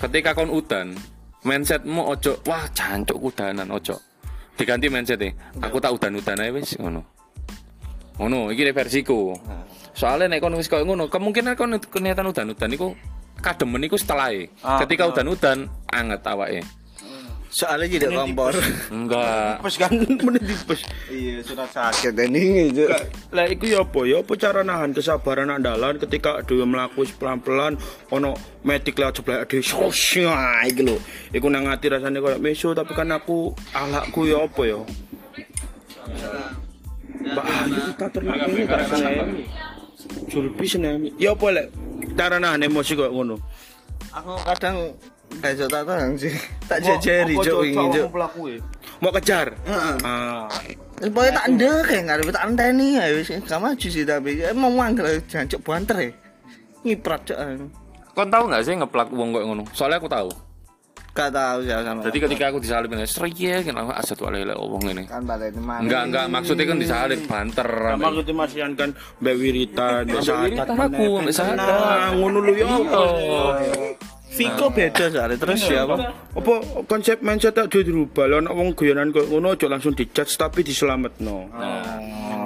Ketika 0.00 0.32
kon 0.32 0.48
udan, 0.48 0.96
mindsetmu 1.44 2.08
ojo 2.08 2.40
wah 2.48 2.64
jancuk 2.72 3.20
udanan 3.20 3.68
ojo. 3.68 4.00
Diganti 4.60 4.92
mindset 4.92 5.24
Aku 5.64 5.80
tak 5.80 5.96
udan-udan 5.96 6.44
ae 6.44 6.52
wis 6.52 6.76
ngono. 6.76 7.00
Ngono, 8.20 8.52
iki 8.52 8.68
versiku. 8.76 9.32
Soalnya 9.96 10.36
nek 10.36 10.44
kon 10.44 10.52
wis 10.60 10.68
koyo 10.68 10.84
ngono, 10.84 11.08
kemungkinan 11.08 11.56
kon 11.56 11.80
niatan 11.80 12.28
udan-udan 12.28 12.76
iku 12.76 12.92
kademen 13.40 13.88
iku 13.88 13.96
setelah 13.96 14.28
Ketika 14.84 15.08
udan-udan 15.08 15.64
anget 15.88 16.20
awake. 16.28 16.60
Soalnya 17.50 17.98
jadi 17.98 18.06
kompor. 18.14 18.54
Enggak. 18.94 19.58
Pas 19.58 19.74
kan 19.74 19.90
menit 20.30 20.42
dipes. 20.46 20.86
Iya, 21.10 21.42
sudah 21.42 21.66
sakit 21.66 22.14
ini 22.30 22.70
itu. 22.70 22.86
Lah 23.34 23.44
iku 23.50 23.66
ya 23.66 23.82
apa 23.82 24.00
ya 24.06 24.22
apa 24.22 24.32
cara 24.38 24.62
nahan 24.62 24.94
kesabaran 24.94 25.50
andalan 25.50 25.98
ketika 25.98 26.46
dhewe 26.46 26.62
mlaku 26.62 27.02
wis 27.02 27.10
pelan-pelan 27.10 27.74
ono 28.14 28.38
metik 28.62 29.02
lewat 29.02 29.18
sebelah 29.18 29.42
dhewe 29.50 29.66
sosya 29.66 30.62
iki 30.70 30.86
lho. 30.86 30.96
Iku 31.34 31.50
nang 31.50 31.66
ati 31.66 31.90
rasane 31.90 32.22
koyo 32.22 32.38
meso 32.38 32.70
tapi 32.70 32.94
kan 32.94 33.10
aku 33.10 33.50
alakku 33.74 34.30
ya 34.30 34.46
apa 34.46 34.62
ya. 34.62 34.78
Mbak 37.20 37.46
Ayu 37.46 37.78
kita 37.92 38.06
ternak 38.14 38.38
ini 38.46 38.62
gak 38.64 38.80
seneng. 38.88 39.28
Julbi 40.30 40.66
seneng. 40.70 40.96
Ya 41.18 41.34
apa 41.34 41.50
lek 41.50 41.66
cara 42.14 42.38
nahan 42.38 42.62
emosi 42.62 42.94
koyo 42.94 43.10
ngono. 43.10 43.42
Aku 44.14 44.38
kadang 44.46 44.94
gak 45.38 45.50
iso 45.54 45.66
tak 45.70 45.82
tahan 45.86 46.18
sih. 46.18 46.34
Tak 46.66 46.78
jejeri 46.82 47.34
cuk 47.38 47.58
wingi 47.62 47.86
cuk. 47.94 48.08
Mau 49.00 49.10
kejar. 49.14 49.54
Ah. 50.02 50.50
Pokoknya 51.00 51.32
tak 51.32 51.46
ndek 51.56 51.80
kayak 51.88 52.02
nggak 52.04 52.16
ada 52.20 52.32
tak 52.36 52.44
enteni 52.52 52.88
ya 53.00 53.04
wis 53.16 53.32
gak 53.32 53.60
maju 53.62 53.88
sih 53.88 54.04
tapi 54.04 54.30
emang 54.44 54.72
manggil 54.76 55.06
jancuk 55.30 55.60
banter 55.64 55.96
ya. 55.96 56.10
Ngiprat 56.84 57.20
cuk. 57.24 57.38
Kon 58.12 58.28
tahu 58.28 58.44
nggak 58.50 58.62
sih 58.66 58.74
ngeplak 58.76 59.08
wong 59.14 59.32
koyo 59.32 59.44
ngono? 59.48 59.64
Soalnya 59.72 60.02
aku 60.02 60.10
tahu. 60.10 60.28
Gak 61.10 61.34
tahu 61.34 61.58
sih 61.66 61.72
sama. 61.74 62.00
Jadi 62.06 62.18
ketika 62.22 62.44
aku 62.54 62.58
disalib 62.62 62.88
dengan 62.92 63.08
seriye 63.08 63.66
kan 63.66 63.74
aku 63.82 63.90
asal 63.96 64.14
tuh 64.14 64.30
lele 64.30 64.54
wong 64.54 64.84
ini. 64.94 65.04
kan 65.10 65.26
balik 65.26 65.58
mana? 65.58 65.82
Enggak 65.82 66.02
enggak 66.06 66.26
maksudnya 66.30 66.64
kan 66.68 66.78
disalib 66.78 67.20
banter. 67.26 67.66
Sama 67.66 68.08
gitu 68.14 68.32
masian 68.36 68.70
kan 68.78 68.90
Mbak 69.18 69.34
Wiritan, 69.40 70.02
Mbak 70.06 70.22
Sahat. 70.22 70.46
Wiritan 70.46 70.76
aku, 70.78 71.06
Mbak 71.24 71.34
Sahat. 71.34 71.56
Nah, 71.58 72.14
ngono 72.14 72.38
lu 72.44 72.52
ya? 72.54 72.66
Viko 74.30 74.70
beda 74.70 75.10
soalnya 75.10 75.36
terus 75.36 75.58
siapa? 75.66 75.94
Apa 76.38 76.54
konsep 76.86 77.18
mindset 77.18 77.58
tak 77.58 77.66
dirubah 77.74 78.30
lho 78.30 78.38
nek 78.46 78.54
wong 78.54 78.78
guyonan 78.78 79.10
kok 79.10 79.26
ngono 79.26 79.58
aja 79.58 79.66
langsung 79.66 79.90
dijudge 79.90 80.38
tapi 80.38 80.62
diselametno. 80.62 81.50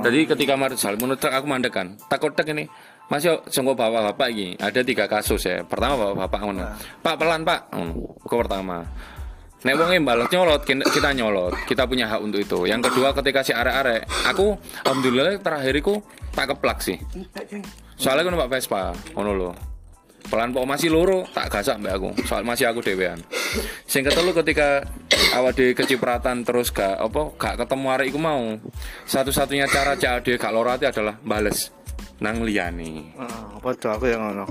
Jadi 0.01 0.25
ketika 0.25 0.57
Marit 0.57 0.81
salib 0.81 1.05
menurut 1.05 1.21
aku 1.21 1.45
mandekan. 1.45 2.01
Takut 2.09 2.33
tek 2.33 2.49
ini. 2.57 2.65
Mas 3.13 3.21
yo 3.21 3.45
songko 3.53 3.77
bapak-bapak 3.77 4.29
iki 4.33 4.49
ada 4.57 4.81
tiga 4.81 5.05
kasus 5.05 5.45
ya. 5.45 5.61
Pertama 5.61 6.17
bapak-bapak 6.17 6.41
ngono. 6.41 6.65
Pak 7.05 7.15
pelan 7.21 7.41
Pak. 7.45 7.61
Itu 8.25 8.37
pertama. 8.41 8.81
Nek 9.65 9.81
wong 9.81 10.05
balik 10.05 10.29
nyolot 10.29 10.61
kita 10.65 11.17
nyolot, 11.17 11.57
kita 11.65 11.89
punya 11.89 12.05
hak 12.05 12.21
untuk 12.21 12.41
itu. 12.41 12.69
Yang 12.69 12.93
kedua 12.93 13.17
ketika 13.17 13.41
si 13.41 13.53
arek-arek, 13.57 14.05
aku 14.29 14.61
alhamdulillah 14.85 15.41
terakhir 15.41 15.73
iku 15.81 16.05
tak 16.37 16.53
keplak 16.53 16.85
sih. 16.85 17.01
Soalnya 17.97 18.29
kan 18.29 18.45
Pak 18.45 18.51
Vespa, 18.53 18.93
ngono 19.17 19.33
lho. 19.33 19.74
Pelan 20.27 20.51
pok 20.51 20.67
masih 20.67 20.89
loro 20.91 21.29
tak 21.33 21.53
gasak 21.53 21.81
mbak 21.81 22.01
aku. 22.01 22.11
Soal 22.25 22.43
masih 22.43 22.69
aku 22.69 22.81
dewean 22.81 23.21
sing 23.85 24.03
ketelu 24.03 24.35
ketika 24.35 24.83
awak 25.37 25.55
dhewe 25.55 25.73
kecipratan 25.77 26.43
terus 26.43 26.75
gak 26.75 26.99
apa 26.99 27.31
gak 27.39 27.55
ketemu 27.63 27.87
arek 27.95 28.07
iku 28.11 28.19
mau. 28.19 28.59
Satu-satunya 29.07 29.71
cara 29.71 29.95
cak 29.95 30.27
dhewe 30.27 30.37
gak 30.41 30.55
loro 30.55 30.75
ati 30.75 30.89
adalah 30.89 31.15
bales 31.23 31.71
nang 32.23 32.47
liyane. 32.47 33.15
Ah, 33.19 33.59
padha 33.59 33.99
aku 33.99 34.07
yang 34.07 34.23
ngono. 34.23 34.47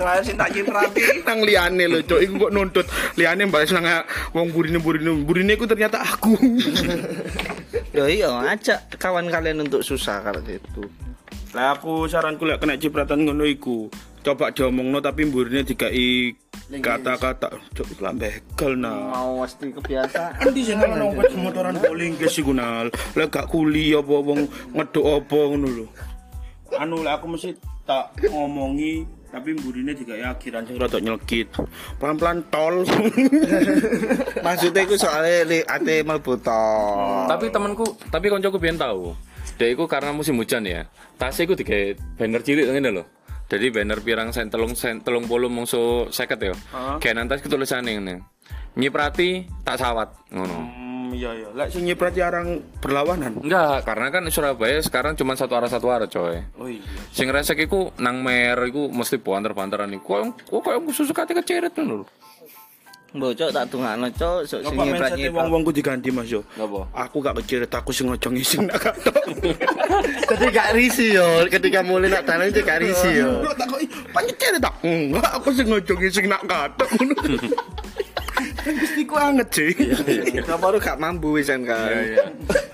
Lah 0.00 0.18
sing 0.24 0.34
tak 0.34 0.50
ciprati. 0.56 1.00
nang 1.28 1.44
liane 1.44 1.84
lho 1.84 2.00
cok. 2.02 2.20
Iku 2.24 2.34
kok 2.48 2.52
nuntut. 2.52 2.86
Liane 3.20 3.46
balas 3.52 3.70
nang 3.76 3.84
wong 4.32 4.48
burine 4.50 4.80
burine 4.80 5.12
burine 5.22 5.52
iku 5.54 5.68
ternyata 5.68 6.00
aku. 6.00 6.34
Yo 7.96 8.08
iya, 8.08 8.32
ajak 8.48 8.96
kawan 8.96 9.28
kalian 9.28 9.68
untuk 9.68 9.84
susah 9.84 10.24
kalau 10.24 10.40
gitu. 10.44 10.88
lah 11.52 11.76
aku 11.76 12.08
saranku 12.08 12.48
lek 12.48 12.64
kena 12.64 12.80
cipratan 12.80 13.28
ngono 13.28 13.44
iku 13.44 13.84
coba 14.22 14.54
diomongno 14.54 15.02
tapi 15.02 15.26
burine 15.26 15.66
dikai 15.66 16.30
kata-kata 16.78 17.52
cok 17.74 18.00
lah 18.00 18.14
begal 18.14 18.78
nah 18.78 19.12
Mau 19.12 19.42
mesti 19.42 19.68
kebiasaan. 19.74 20.46
Endi 20.46 20.62
sing 20.64 20.78
ngono 20.78 21.12
wong 21.12 21.42
motoran 21.42 21.76
bowling 21.76 22.16
guys 22.16 22.38
iku 22.38 22.54
nal. 22.54 22.88
Lek 23.18 23.28
gak 23.28 23.50
kuli 23.50 23.92
apa 23.92 24.14
wong 24.14 24.46
ngeduk 24.72 25.04
apa 25.04 25.38
ngono 25.52 25.68
lho. 25.68 25.86
Anu 26.78 27.04
lek 27.04 27.20
aku 27.20 27.26
mesti 27.34 27.50
tak 27.84 28.16
ngomongi 28.24 29.04
tapi 29.28 29.56
burine 29.58 29.92
dikai 29.92 30.24
akhiran 30.24 30.64
sing 30.64 30.78
rada 30.78 30.96
nyelkit. 31.02 31.52
Pelan-pelan 32.00 32.46
tol. 32.48 32.86
Maksudnya 34.46 34.80
iku 34.86 34.94
soalnya 34.96 35.44
li 35.44 35.58
ate 35.66 36.06
mlebu 36.06 36.40
tol. 36.40 37.26
tapi 37.28 37.52
temanku 37.52 37.84
tapi 38.08 38.32
koncoku 38.32 38.56
biyen 38.56 38.78
tahu 38.80 39.12
dia 39.56 39.68
iku 39.72 39.84
karena 39.86 40.10
musim 40.10 40.34
hujan 40.40 40.64
ya 40.66 40.88
tasnya 41.20 41.46
iku 41.46 41.54
digawe 41.54 41.94
banner 42.18 42.42
cilik 42.42 42.66
ngene 42.66 42.90
lho 42.90 43.04
jadi 43.52 43.68
banner 43.68 44.00
pirang 44.00 44.32
sen 44.32 44.48
telung 44.48 44.72
sen 44.72 45.04
telung 45.04 45.28
puluh 45.28 45.52
mungsu 45.52 46.08
seket 46.08 46.40
ya. 46.40 46.56
Kayak 46.96 47.14
nanti 47.20 47.44
ketulisan 47.44 47.84
ngene. 47.84 48.24
Nyiprati 48.80 49.44
tak 49.60 49.76
sawat 49.76 50.32
ngono. 50.32 50.56
Hmm, 50.56 51.12
iya 51.12 51.36
iya. 51.36 51.52
Lek 51.52 51.68
sing 51.68 51.84
nyiprati 51.84 52.24
arang 52.24 52.64
berlawanan. 52.80 53.44
enggak 53.44 53.84
karena 53.84 54.08
kan 54.08 54.24
Surabaya 54.32 54.80
sekarang 54.80 55.20
cuma 55.20 55.36
satu 55.36 55.52
arah 55.52 55.68
satu 55.68 55.92
arah 55.92 56.08
coy. 56.08 56.40
Oh 56.56 56.64
iya. 56.64 56.80
sing 57.12 57.28
resek 57.28 57.68
iku 57.68 57.92
nang 58.00 58.24
mer 58.24 58.56
iku 58.64 58.88
mesti 58.88 59.20
banter-banteran 59.20 59.92
iku. 59.92 60.32
Kok 60.48 60.60
koyo 60.64 60.80
susu 60.88 61.12
kate 61.12 61.36
keceret 61.36 61.76
ngono 61.76 62.08
Bocok 63.12 63.52
tak 63.52 63.68
tungakno 63.68 64.08
cok 64.08 64.40
sok 64.48 64.60
sing 64.64 64.72
Apa 64.72 64.84
nyiprat 64.88 65.12
wong-wongku 65.36 65.68
diganti 65.68 66.08
Mas 66.08 66.32
yo. 66.32 66.40
Napa? 66.56 66.88
Aku 66.96 67.20
gak 67.20 67.44
kecirit 67.44 67.68
aku 67.68 67.92
sing 67.92 68.08
ngojong 68.08 68.40
ising 68.40 68.64
nak 68.64 68.80
gak 70.56 70.72
risi 70.72 71.12
yo, 71.12 71.44
ketika 71.52 71.84
mulai 71.84 72.08
nak 72.08 72.24
tanah 72.24 72.48
itu 72.48 72.64
gak 72.64 72.80
risi 72.80 73.20
yo. 73.20 73.44
Tak 73.52 73.68
kok 73.68 73.80
tak. 74.64 74.74
Enggak, 74.80 75.28
aku 75.28 75.48
sing 75.52 75.68
ngojong 75.68 76.00
ising 76.08 76.24
nak 76.24 76.40
katok 76.48 76.88
ngono. 76.96 77.14
Kan 78.62 78.78
gustiku 78.78 79.14
anget 79.18 79.48
sih. 79.50 79.74
Kamu 80.46 80.56
baru 80.62 80.78
gak 80.78 80.96
mampu 80.96 81.34
wisan 81.34 81.66
kan. 81.66 81.90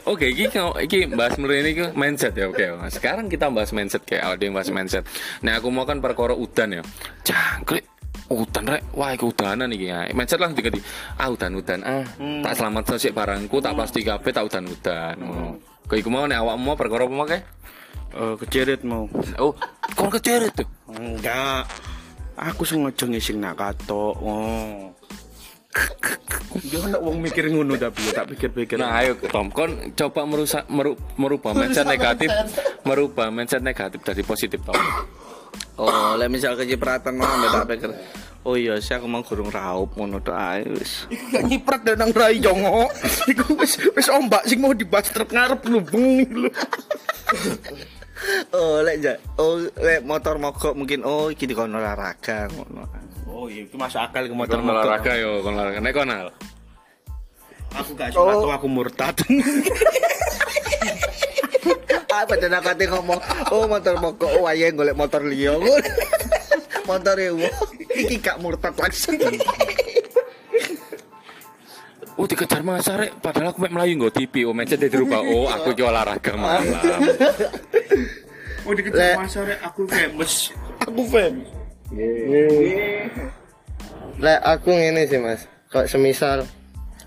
Oke, 0.05 0.29
iki 0.29 0.53
iki 0.85 1.09
bahas 1.09 1.41
mulai 1.41 1.65
ini 1.65 1.71
ke 1.81 1.87
mindset 1.97 2.37
ya. 2.37 2.47
Oke, 2.53 2.69
sekarang 2.93 3.33
kita 3.33 3.49
bahas 3.49 3.73
mindset 3.73 4.05
kayak 4.05 4.37
ada 4.37 4.43
yang 4.45 4.53
bahas 4.53 4.69
mindset. 4.69 5.09
Nah, 5.41 5.57
aku 5.57 5.73
mau 5.73 5.89
kan 5.89 6.05
perkara 6.05 6.37
udan 6.37 6.81
ya. 6.81 6.83
Jangkrik 7.25 7.98
udan 8.29 8.65
rek, 8.69 8.83
wah 8.93 9.11
iku 9.17 9.33
udanan 9.33 9.73
iki 9.73 9.89
ya. 9.89 10.05
Mindset 10.13 10.41
lah 10.41 10.53
diganti. 10.53 10.85
Ah 11.17 11.33
udan 11.33 11.57
udan 11.57 11.81
ah. 11.81 12.05
Tak 12.19 12.53
selamat 12.61 13.01
sik 13.01 13.17
barangku, 13.17 13.57
tak 13.65 13.73
plastik 13.73 14.05
kabeh, 14.05 14.31
tak 14.33 14.45
udan 14.45 14.65
udan. 14.69 15.15
Ngono. 15.17 15.49
Kok 15.89 15.97
iku 15.97 16.13
mau 16.13 16.29
nek 16.29 16.45
awakmu 16.45 16.65
mau 16.69 16.77
perkara 16.77 17.09
apa 17.09 17.15
mau 17.17 17.25
kae? 17.25 17.41
Eh 18.13 18.35
kecirit 18.41 18.85
mau. 18.85 19.09
Oh, 19.41 19.57
kon 19.97 20.13
keceret 20.13 20.53
tuh. 20.53 20.69
Enggak. 20.93 21.65
Aku 22.39 22.63
sing 22.63 22.85
ngojong 22.85 23.17
ising 23.17 23.41
nak 23.41 23.57
katok. 23.57 24.15
Oh. 24.21 24.93
Jangan 26.69 26.97
nak 26.97 27.03
wong 27.05 27.23
mikir 27.23 27.49
ngono 27.53 27.77
tapi 27.77 28.03
tak 28.11 28.29
pikir-pikir. 28.35 28.81
Nah, 28.81 28.99
ayo 28.99 29.15
Tom, 29.31 29.53
kon 29.53 29.95
coba 29.95 30.27
merusak 30.27 30.65
meru, 30.73 30.97
merubah 31.21 31.55
mindset 31.55 31.87
negatif, 31.87 32.33
merubah 32.83 33.29
mindset 33.31 33.63
negatif 33.63 34.01
dari 34.03 34.23
positif 34.25 34.59
Tom. 34.65 34.75
Oh, 35.79 36.19
lek 36.19 36.29
misal 36.33 36.59
kecipratan 36.59 37.15
mau 37.15 37.27
ambek 37.27 37.51
tak 37.55 37.67
pikir. 37.71 37.91
Oh 38.47 38.55
iya 38.57 38.81
sih 38.81 38.95
aku 38.97 39.05
mau 39.11 39.21
gurung 39.21 39.51
raup 39.53 39.93
ngono 39.99 40.23
tok 40.23 40.35
ae 40.35 40.65
wis. 40.73 41.05
Iku 41.11 41.25
gak 41.35 41.45
nyiprat 41.47 41.81
dan 41.85 42.01
nang 42.01 42.11
rai 42.15 42.39
jongo. 42.41 42.87
Iku 43.33 43.59
wis 43.59 43.77
wis 43.93 44.09
ombak 44.09 44.47
sing 44.47 44.63
mau 44.63 44.73
dibas 44.73 45.11
truk 45.13 45.31
ngarep 45.31 45.61
lubeng 45.69 46.27
lho. 46.47 46.51
Oh, 48.51 48.83
lek 48.83 48.99
ja. 48.99 49.15
Oh, 49.39 49.63
lek 49.79 50.03
motor 50.03 50.43
mogok 50.43 50.75
mungkin 50.75 51.07
oh 51.07 51.31
iki 51.31 51.47
dikono 51.47 51.79
olahraga 51.79 52.51
ngono. 52.51 52.83
Oh 53.31 53.47
iya, 53.47 53.63
itu 53.63 53.79
masuk 53.79 54.03
akal 54.03 54.27
ke 54.27 54.35
Motor 54.35 54.59
motor. 54.59 54.83
olahraga 54.83 55.13
yo, 55.15 55.39
kon 55.47 55.55
olahraga 55.55 55.79
nek 55.79 55.95
konal. 55.95 56.27
Aku 57.79 57.95
gak 57.95 58.11
suka 58.11 58.33
tuh 58.43 58.51
aku 58.51 58.67
murtad. 58.67 59.15
Padahal 62.25 62.59
aku 62.59 62.69
ate 62.73 62.85
ngomong, 62.91 63.21
oh 63.53 63.65
motor 63.69 63.95
mogok, 64.01 64.31
oh 64.41 64.51
ayo 64.51 64.67
golek 64.75 64.97
motor 64.99 65.23
liya. 65.23 65.55
motor 66.89 67.17
e 67.21 67.29
iki 67.95 68.17
gak 68.19 68.41
murtad 68.41 68.75
langsung. 68.75 69.21
Oh 72.19 72.27
dikejar 72.27 72.67
masa 72.67 72.99
rek, 72.99 73.15
padahal 73.23 73.55
aku 73.55 73.63
mek 73.63 73.71
melayu 73.71 73.95
nggo 73.95 74.11
TV, 74.11 74.43
oh 74.43 74.51
mencet 74.51 74.83
dia 74.83 74.91
dirubah. 74.91 75.23
Oh, 75.23 75.47
aku 75.47 75.71
iki 75.77 75.87
olahraga 75.87 76.35
malam. 76.35 76.67
Oh 78.67 78.75
dikejar 78.75 79.23
masa 79.23 79.47
rek 79.47 79.61
aku 79.63 79.87
famous. 79.87 80.51
Aku 80.83 81.03
famous. 81.07 81.49
Lek 84.19 84.41
aku 84.43 84.69
ngene 84.75 85.07
sih 85.07 85.21
Mas. 85.23 85.47
Kok 85.71 85.87
semisal 85.87 86.43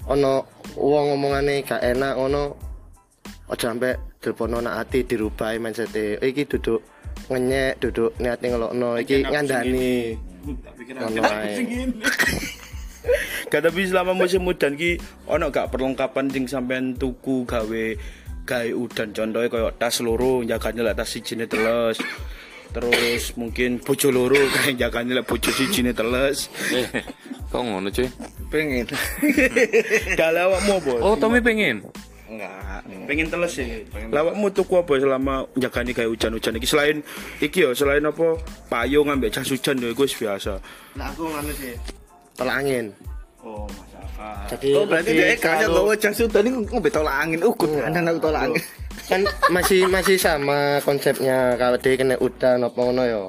ono 0.07 0.47
wong 0.79 1.13
ngomongane 1.13 1.61
gak 1.61 1.83
enak 1.83 2.17
ngono 2.17 2.55
aja 3.51 3.69
sampe 3.69 4.10
telepono 4.21 4.61
nak 4.61 4.85
ati 4.85 5.01
dirubahi 5.09 5.57
mindset 5.57 6.21
iki 6.21 6.45
duduk 6.45 6.85
ngenyek, 7.33 7.81
duduk 7.81 8.13
niate 8.21 8.53
ngelokno 8.53 9.01
iki 9.01 9.25
ngandani. 9.25 10.13
Gak 13.49 13.61
tapi 13.65 13.81
selama 13.89 14.13
musim 14.13 14.45
udan 14.45 14.77
ki 14.77 15.01
ono 15.25 15.49
gak 15.49 15.73
perlengkapan 15.73 16.29
sing 16.29 16.45
sampean 16.45 16.93
tuku 16.93 17.49
gawe 17.49 17.85
gawe 18.45 18.69
udan 18.77 19.09
contohnya 19.09 19.49
koyo 19.49 19.69
tas 19.73 20.05
loro 20.05 20.45
jagane 20.45 20.85
lek 20.85 20.95
tas 21.01 21.09
sijine 21.09 21.49
teles. 21.49 21.97
Terus 22.71 23.35
mungkin 23.35 23.81
bojo 23.81 24.13
loro 24.13 24.37
kayak 24.53 24.77
jagane 24.77 25.17
lek 25.17 25.25
bojo 25.25 25.49
sijine 25.49 25.97
teles. 25.97 26.45
Eh, 26.69 27.01
kok 27.49 27.61
ngono 27.65 27.89
cuy? 27.89 28.05
Pengen. 28.53 28.85
Lawakmu 30.21 30.73
apa? 30.77 30.93
Oh, 31.01 31.17
Tommy 31.17 31.41
pengen. 31.41 31.81
Enggak. 32.31 32.79
pengen 33.11 33.27
teles 33.27 33.51
sih. 33.51 33.83
Lawakmu 34.07 34.47
tuku 34.55 34.79
apa 34.79 34.93
selama 34.95 35.43
jagane 35.59 35.91
kayak 35.91 36.09
hujan-hujan 36.15 36.55
iki 36.55 36.67
selain 36.67 36.97
iki 37.43 37.67
yo 37.67 37.75
selain 37.75 38.07
apa 38.07 38.39
payung 38.71 39.11
ambek 39.11 39.35
jas 39.35 39.51
hujan 39.51 39.75
yo 39.77 39.91
wis 39.91 40.15
biasa. 40.15 40.55
Nah 40.95 41.11
aku 41.11 41.27
ngene 41.27 41.51
sih. 41.51 41.75
Tolak 42.39 42.55
angin. 42.63 42.85
Oh, 43.43 43.67
masakan. 43.67 44.47
Jadi 44.47 44.67
Oh 44.79 44.85
berarti 44.87 45.11
dia 45.11 45.35
kaya 45.35 45.67
kalau- 45.67 45.83
bawa 45.83 45.93
jas 45.99 46.23
udan 46.23 46.47
ini 46.47 46.49
ngombe 46.71 46.87
tolak 46.87 47.15
angin. 47.19 47.39
Uh, 47.43 47.51
kudanan 47.51 48.03
aku 48.07 48.19
tolak 48.23 48.41
angin. 48.47 48.63
kan 49.07 49.21
masih 49.49 49.87
masih 49.87 50.15
sama 50.15 50.79
konsepnya 50.83 51.59
kalau 51.59 51.75
dia 51.75 51.99
kena 51.99 52.15
udan 52.19 52.63
apa 52.63 52.79
ngono 52.79 53.03
yo 53.03 53.23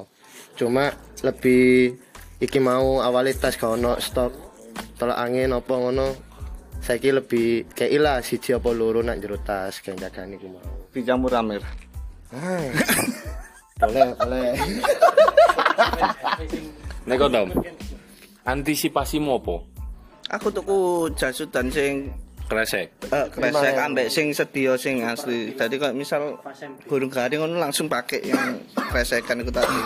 cuma 0.55 0.91
lebih 1.23 1.97
iki 2.39 2.59
mau 2.59 2.99
awalnya 2.99 3.35
tas 3.35 3.55
gak 3.55 3.73
ono 3.73 3.95
stok 3.97 4.31
tolak 4.95 5.17
angin 5.17 5.51
apa 5.51 5.73
ngono 5.73 6.13
saiki 6.83 7.15
lebih 7.15 7.71
kayak 7.71 7.91
ilah 7.95 8.17
siji 8.19 8.51
apa 8.51 8.69
loro 8.75 8.99
nak 8.99 9.23
jero 9.23 9.39
tas 9.39 9.79
kayak 9.79 10.03
jagani 10.03 10.35
ku 10.35 10.51
mau 10.51 10.59
Dicampur 10.91 11.31
amer. 11.33 11.63
Ah. 12.29 12.67
boleh 13.79 14.11
boleh 14.19 14.51
Nek 17.07 17.15
kok 17.19 17.29
Tom. 17.31 17.47
Antisipasimu 18.43 19.39
apa? 19.39 19.55
Aku 20.39 20.47
tuku 20.51 21.07
jas 21.15 21.39
udan 21.39 21.71
sing 21.71 22.11
Kresek. 22.43 22.91
eh, 23.07 23.27
kresek 23.31 23.75
ambek 23.79 24.11
sing 24.11 24.35
sedia 24.35 24.75
sing 24.75 24.99
asli. 25.01 25.55
Jadi 25.55 25.79
kalau 25.79 25.95
misal 25.95 26.37
gurung 26.85 27.07
garing 27.07 27.39
ngono 27.39 27.55
langsung 27.55 27.87
pakai 27.87 28.19
yang 28.19 28.59
kresekan 28.91 29.41
itu 29.41 29.49
tadi. 29.49 29.79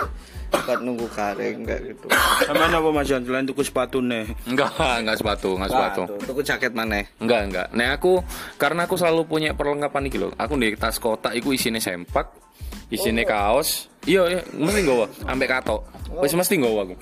Buat 0.48 0.80
nunggu 0.84 1.08
garing 1.12 1.64
kayak 1.64 1.82
gitu. 1.96 2.06
Sama 2.48 2.68
apa 2.68 2.90
Mas 2.92 3.08
Jan 3.08 3.24
selain 3.24 3.48
tuku 3.48 3.64
sepatu 3.64 4.04
nih? 4.04 4.28
Enggak, 4.48 4.72
enggak 4.78 5.18
sepatu, 5.20 5.56
enggak 5.56 5.72
sepatu. 5.72 6.04
Tuku 6.28 6.42
jaket 6.44 6.72
mana? 6.76 7.04
Enggak, 7.20 7.42
enggak. 7.48 7.68
Nah 7.72 7.96
aku 7.96 8.20
karena 8.60 8.88
aku 8.88 8.96
selalu 9.00 9.28
punya 9.28 9.52
perlengkapan 9.56 10.08
iki 10.12 10.20
lho. 10.20 10.32
Aku 10.36 10.60
di 10.60 10.76
tas 10.76 11.00
kotak 11.00 11.36
iku 11.36 11.56
isine 11.56 11.80
sempak, 11.80 12.32
isine 12.92 13.24
kaos, 13.24 13.88
iya 14.08 14.22
iya 14.32 14.42
mesti 14.56 14.80
nggawa. 14.88 15.06
Ambek 15.28 15.50
katok. 15.52 15.82
Wis 16.24 16.34
mesti 16.34 16.56
nggawa 16.56 16.88
aku. 16.88 16.94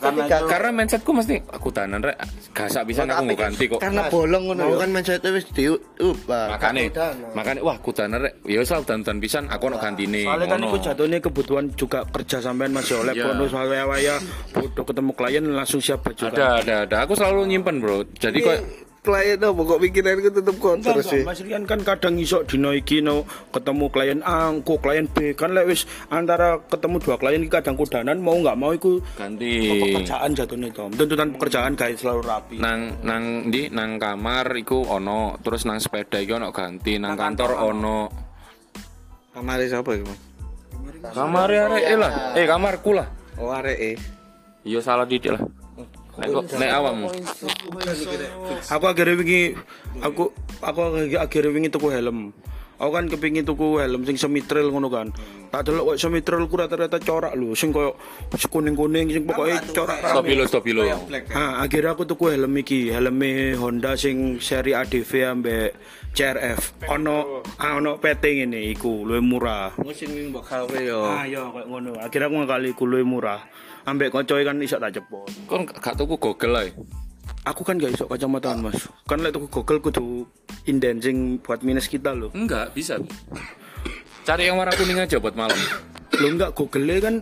Karena 0.50 0.70
mindsetku 0.74 1.12
mesti 1.13 1.38
aku 1.48 1.70
tanan 1.70 2.02
rek. 2.02 2.18
Gasak 2.52 2.89
bisa 2.89 3.06
aku 3.06 3.24
nggo 3.30 3.38
ganti 3.38 3.63
kok. 3.70 3.80
Karena 3.80 4.10
bolong 4.10 4.44
ngono. 4.52 4.62
Mau 4.65 4.76
kan 4.82 4.89
mindsetnya 4.89 5.30
wis 5.32 5.46
diubah. 5.54 6.58
makane 6.58 6.89
makane 7.38 7.60
wah 7.62 7.78
aku 7.78 7.94
tanan 7.94 8.26
rek. 8.26 8.41
Ya 8.50 8.60
wis 8.60 8.74
dan 8.74 9.18
pisan 9.22 9.46
aku 9.48 9.70
ono 9.70 9.78
gantine. 9.78 10.26
Soalnya 10.26 10.48
kan 10.50 10.60
itu 10.65 10.78
jatuhnya 10.82 11.18
kebutuhan 11.22 11.65
juga 11.78 12.04
kerja 12.10 12.41
sampean 12.41 12.74
masih 12.74 13.06
oleh 13.06 13.13
Iya. 13.15 13.32
bonus 13.32 13.54
waya-waya 13.56 14.15
butuh 14.52 14.84
ketemu 14.84 15.12
klien 15.15 15.46
langsung 15.54 15.80
siap 15.80 16.04
baju 16.04 16.24
ada 16.34 16.60
ada 16.60 16.76
ada. 16.89 16.98
Aku 17.06 17.13
selalu 17.13 17.46
nyimpen 17.48 17.80
bro. 17.80 18.04
Jadi 18.18 18.41
kok 18.41 18.58
klien 19.06 19.38
apa 19.38 19.62
kok 19.62 19.80
pikiranku 19.80 20.30
tetep 20.34 20.56
konter 20.58 20.98
Enggak, 20.98 21.06
sih. 21.06 21.22
Mas 21.22 21.39
Rian 21.46 21.70
kan 21.70 21.86
kadang 21.86 22.18
iso 22.18 22.41
dino 22.41 22.74
iki 22.74 23.06
no. 23.06 23.30
Ketemu 23.54 23.86
klien 23.94 24.20
A, 24.26 24.50
engko 24.50 24.82
klien 24.82 25.06
B. 25.06 25.38
Kan 25.38 25.54
lek 25.54 25.70
wis 25.70 25.86
antara 26.10 26.58
ketemu 26.65 26.98
dua 26.98 27.15
klien 27.22 27.46
iki 27.46 27.54
kadang 27.54 27.78
kudanan 27.78 28.18
mau 28.18 28.34
nggak 28.34 28.58
mau 28.58 28.74
iku 28.74 28.98
ganti. 29.13 29.70
Pekerjaan 29.94 30.34
jatuhnya 30.34 30.74
to. 30.74 30.89
Tuntutan 30.98 31.30
pekerjaan 31.38 31.78
guys 31.78 32.02
selalu 32.02 32.22
rapi. 32.26 32.56
nang 32.58 32.98
nang 33.06 33.54
di 33.54 33.70
nang 33.70 34.02
kamar 34.02 34.50
iku 34.58 34.89
ono. 34.89 35.38
Terus 35.46 35.70
nang 35.70 35.78
sepeda 35.78 36.18
iki 36.18 36.34
ono 36.34 36.50
ganti. 36.50 36.98
Nang 36.98 37.13
kantor 37.13 37.52
ono. 37.62 38.00
Kamare 39.30 39.70
sapa 39.70 39.94
iku, 39.94 40.08
Mas? 40.10 40.22
kamar 41.13 41.52
arek 41.54 41.84
eh 41.86 41.98
lah. 42.00 42.34
Eh 42.34 42.50
kamarku 42.50 42.98
lah. 42.98 43.06
Oh, 43.36 43.52
areke. 43.52 44.00
iya 44.63 44.80
salah 44.80 45.06
didik 45.06 45.36
lah 45.36 45.44
nek 46.15 46.71
awakmu 46.71 47.08
Aku 48.71 48.86
akhirnya 48.88 49.15
wingi 49.19 49.41
aku 49.99 50.32
aku 50.63 50.80
akhirnya- 51.19 51.54
wingi 51.54 51.69
tuku 51.69 51.91
helm. 51.91 52.32
Aku 52.75 52.91
kan 52.91 53.08
kepingin 53.08 53.47
tuku 53.47 53.80
helm 53.80 54.04
sing 54.04 54.19
semi 54.19 54.43
trail 54.43 54.67
ngono 54.67 54.91
kan. 54.91 55.08
Tak 55.47 55.71
delok 55.71 55.95
kok 55.95 55.97
semi 55.99 56.19
trail 56.19 56.43
ku 56.51 56.60
rata-rata 56.60 56.99
corak 56.99 57.32
lho, 57.32 57.56
sing 57.56 57.71
koyo 57.71 57.95
kuning-kuning 58.51 59.08
sing 59.15 59.23
pokoke 59.23 59.56
corak 59.71 60.04
dulu 60.28 60.43
stop 60.43 60.63
dulu 60.67 60.84
Ha, 61.32 61.63
akhirnya 61.63 61.95
aku 61.95 62.04
tuku 62.04 62.36
helm 62.36 62.51
iki, 62.60 62.91
helm 62.91 63.15
Honda 63.56 63.95
sing 63.95 64.43
seri 64.43 64.75
ADV 64.75 65.12
ambek 65.23 65.71
CRF. 66.15 66.88
Ono 66.95 67.43
ah, 67.60 67.75
ono 67.75 67.99
PT 67.99 68.23
ngene 68.39 68.71
iku 68.71 69.04
luwih 69.04 69.19
murah. 69.19 69.75
Musim 69.84 70.15
wing 70.15 70.32
mbok 70.32 70.47
kawe 70.47 70.80
yo. 70.80 71.04
Ah 71.04 71.28
iya 71.28 71.43
koyo 71.51 71.67
ngono. 71.67 71.99
Akhirnya 71.99 72.32
aku 72.32 72.36
ngakali 72.39 72.67
iku 72.71 72.84
luwih 72.88 73.04
murah. 73.04 73.43
Ambek 73.86 74.15
koncoe 74.15 74.41
kan 74.47 74.58
iso 74.63 74.80
tak 74.80 74.95
cepot. 74.95 75.28
kon 75.45 75.67
gak 75.67 75.93
tuku 75.99 76.15
Google 76.17 76.58
ae 76.58 76.73
Aku 77.45 77.62
kan 77.62 77.78
gak 77.78 77.93
iso 77.93 78.10
kacamataan, 78.10 78.65
Mas. 78.65 78.89
Kan 79.06 79.21
lek 79.21 79.38
tuku 79.38 79.45
Google 79.51 79.78
kudu 79.78 80.25
inden 80.65 80.97
sing 80.97 81.38
buat 81.43 81.62
minus 81.62 81.86
kita 81.86 82.12
loh. 82.17 82.34
enggak 82.34 82.73
bisa 82.73 82.97
cari 84.25 84.49
yang 84.49 84.58
warna 84.58 84.73
kuning 84.73 84.97
aja 84.97 85.21
buat 85.21 85.38
malam 85.38 85.58
Lo 86.17 86.28
enggak 86.34 86.58
Google 86.58 86.97
kan 86.97 87.15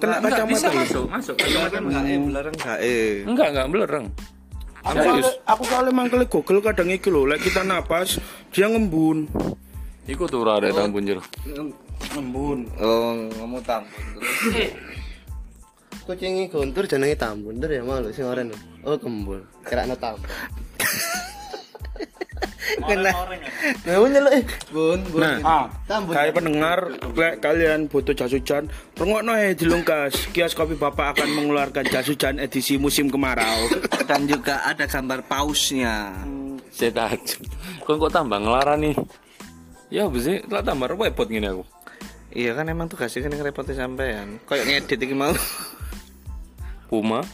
kena 0.00 0.16
enggak 0.20 0.48
bisa 0.48 0.68
kacamata. 0.68 0.80
masuk 0.84 1.06
masuk 1.08 1.34
kacamata 1.36 1.78
belereng 1.80 2.56
gae. 2.56 3.00
enggak 3.24 3.48
enggak 3.52 3.66
belerang 3.68 4.06
Aku 4.80 4.96
serius 4.96 5.28
soalnya, 5.28 5.44
aku 5.44 5.62
soalnya 5.68 5.92
mangkel 5.92 6.24
Google 6.24 6.64
kadang 6.64 6.88
iki 6.88 7.12
lho, 7.12 7.28
lek 7.28 7.44
kita 7.44 7.60
napas 7.60 8.16
dia 8.48 8.66
ngembun. 8.66 9.28
iku 10.10 10.26
tuh 10.26 10.42
ora 10.42 10.58
ada 10.58 10.74
tambun 10.74 11.06
jero 11.06 11.22
Ngembun. 12.16 12.66
Oh, 12.80 13.14
ngomong 13.38 13.62
tampun. 13.62 14.02
Kucingi 16.08 16.48
guntur 16.48 16.88
jenenge 16.88 17.14
tambun, 17.14 17.60
ndur 17.60 17.70
ya 17.70 17.84
malu 17.84 18.08
sing 18.10 18.24
oren. 18.24 18.50
Oh 18.82 18.96
kembul. 18.96 19.44
Kira 19.68 19.84
tambun. 19.94 20.26
Kena. 22.80 23.10
Nah, 23.84 23.96
nyeluk 24.06 24.32
eh. 24.32 24.44
Bun, 24.70 25.00
bun. 25.10 25.22
Ah, 25.42 25.66
Tambun. 25.84 26.14
kayak 26.14 26.32
pendengar, 26.38 26.78
lek 27.12 27.42
kalian 27.42 27.90
butuh 27.90 28.14
jas 28.14 28.32
hujan, 28.32 28.70
rungokno 28.96 29.34
eh 29.36 29.52
dilungkas. 29.58 30.30
Kios 30.30 30.54
Kopi 30.54 30.78
Bapak 30.78 31.18
akan 31.18 31.28
mengeluarkan 31.34 31.84
jas 31.90 32.06
hujan 32.06 32.38
edisi 32.38 32.78
musim 32.78 33.10
kemarau. 33.10 33.68
Dan 34.06 34.30
juga 34.30 34.62
ada 34.64 34.86
gambar 34.86 35.26
pausnya. 35.26 36.14
setan 36.70 37.18
kon 37.82 37.98
kok 37.98 38.14
tambah 38.14 38.38
ngelarani 38.38 38.94
ya 39.90 40.06
bisa 40.06 40.38
lah 40.48 40.62
tambah 40.62 40.94
repot 40.94 41.26
gini 41.26 41.50
aku 41.50 41.66
Iya 42.30 42.54
kan 42.54 42.70
emang 42.70 42.86
tugasnya 42.86 43.26
kan 43.26 43.34
yang 43.34 43.42
repotnya 43.42 43.74
sampean. 43.74 44.38
Kayak 44.46 44.86
ngedit 44.86 45.02
iki 45.02 45.18
mau. 45.18 45.34
Puma 46.86 47.26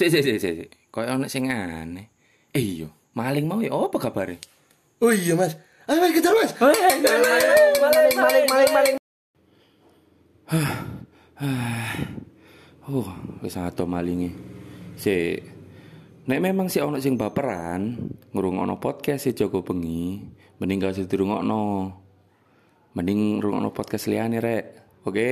Si 0.00 0.08
si 0.08 0.24
si 0.24 0.40
si. 0.40 0.64
Kayak 0.88 1.20
ono 1.20 1.28
sing 1.28 1.52
aneh. 1.52 2.08
Eh 2.56 2.64
iya, 2.80 2.88
maling 3.12 3.44
mau 3.44 3.60
ya 3.60 3.68
apa 3.68 4.00
kabare? 4.00 4.40
Oh 4.96 5.12
iya, 5.12 5.36
Mas. 5.36 5.60
Ayo 5.84 6.00
Mas 6.00 6.16
kejar, 6.16 6.32
Mas. 6.32 6.56
Oh, 12.88 13.12
wis 13.44 13.60
ato 13.60 13.84
malinge. 13.84 14.32
Si 14.96 15.36
Nek 16.32 16.40
memang 16.40 16.72
si 16.72 16.80
ono 16.80 16.96
sing 16.96 17.20
baperan 17.20 18.00
ngrungokno 18.32 18.80
podcast 18.80 19.28
si 19.28 19.36
Joko 19.36 19.60
Bengi, 19.60 20.16
mending 20.64 20.80
gak 20.80 20.96
usah 20.96 21.04
dirungokno. 21.04 21.92
Mending 22.96 23.36
ngrungokno 23.36 23.68
podcast 23.76 24.08
liyane 24.08 24.40
rek. 24.40 24.64
Oke? 25.04 25.30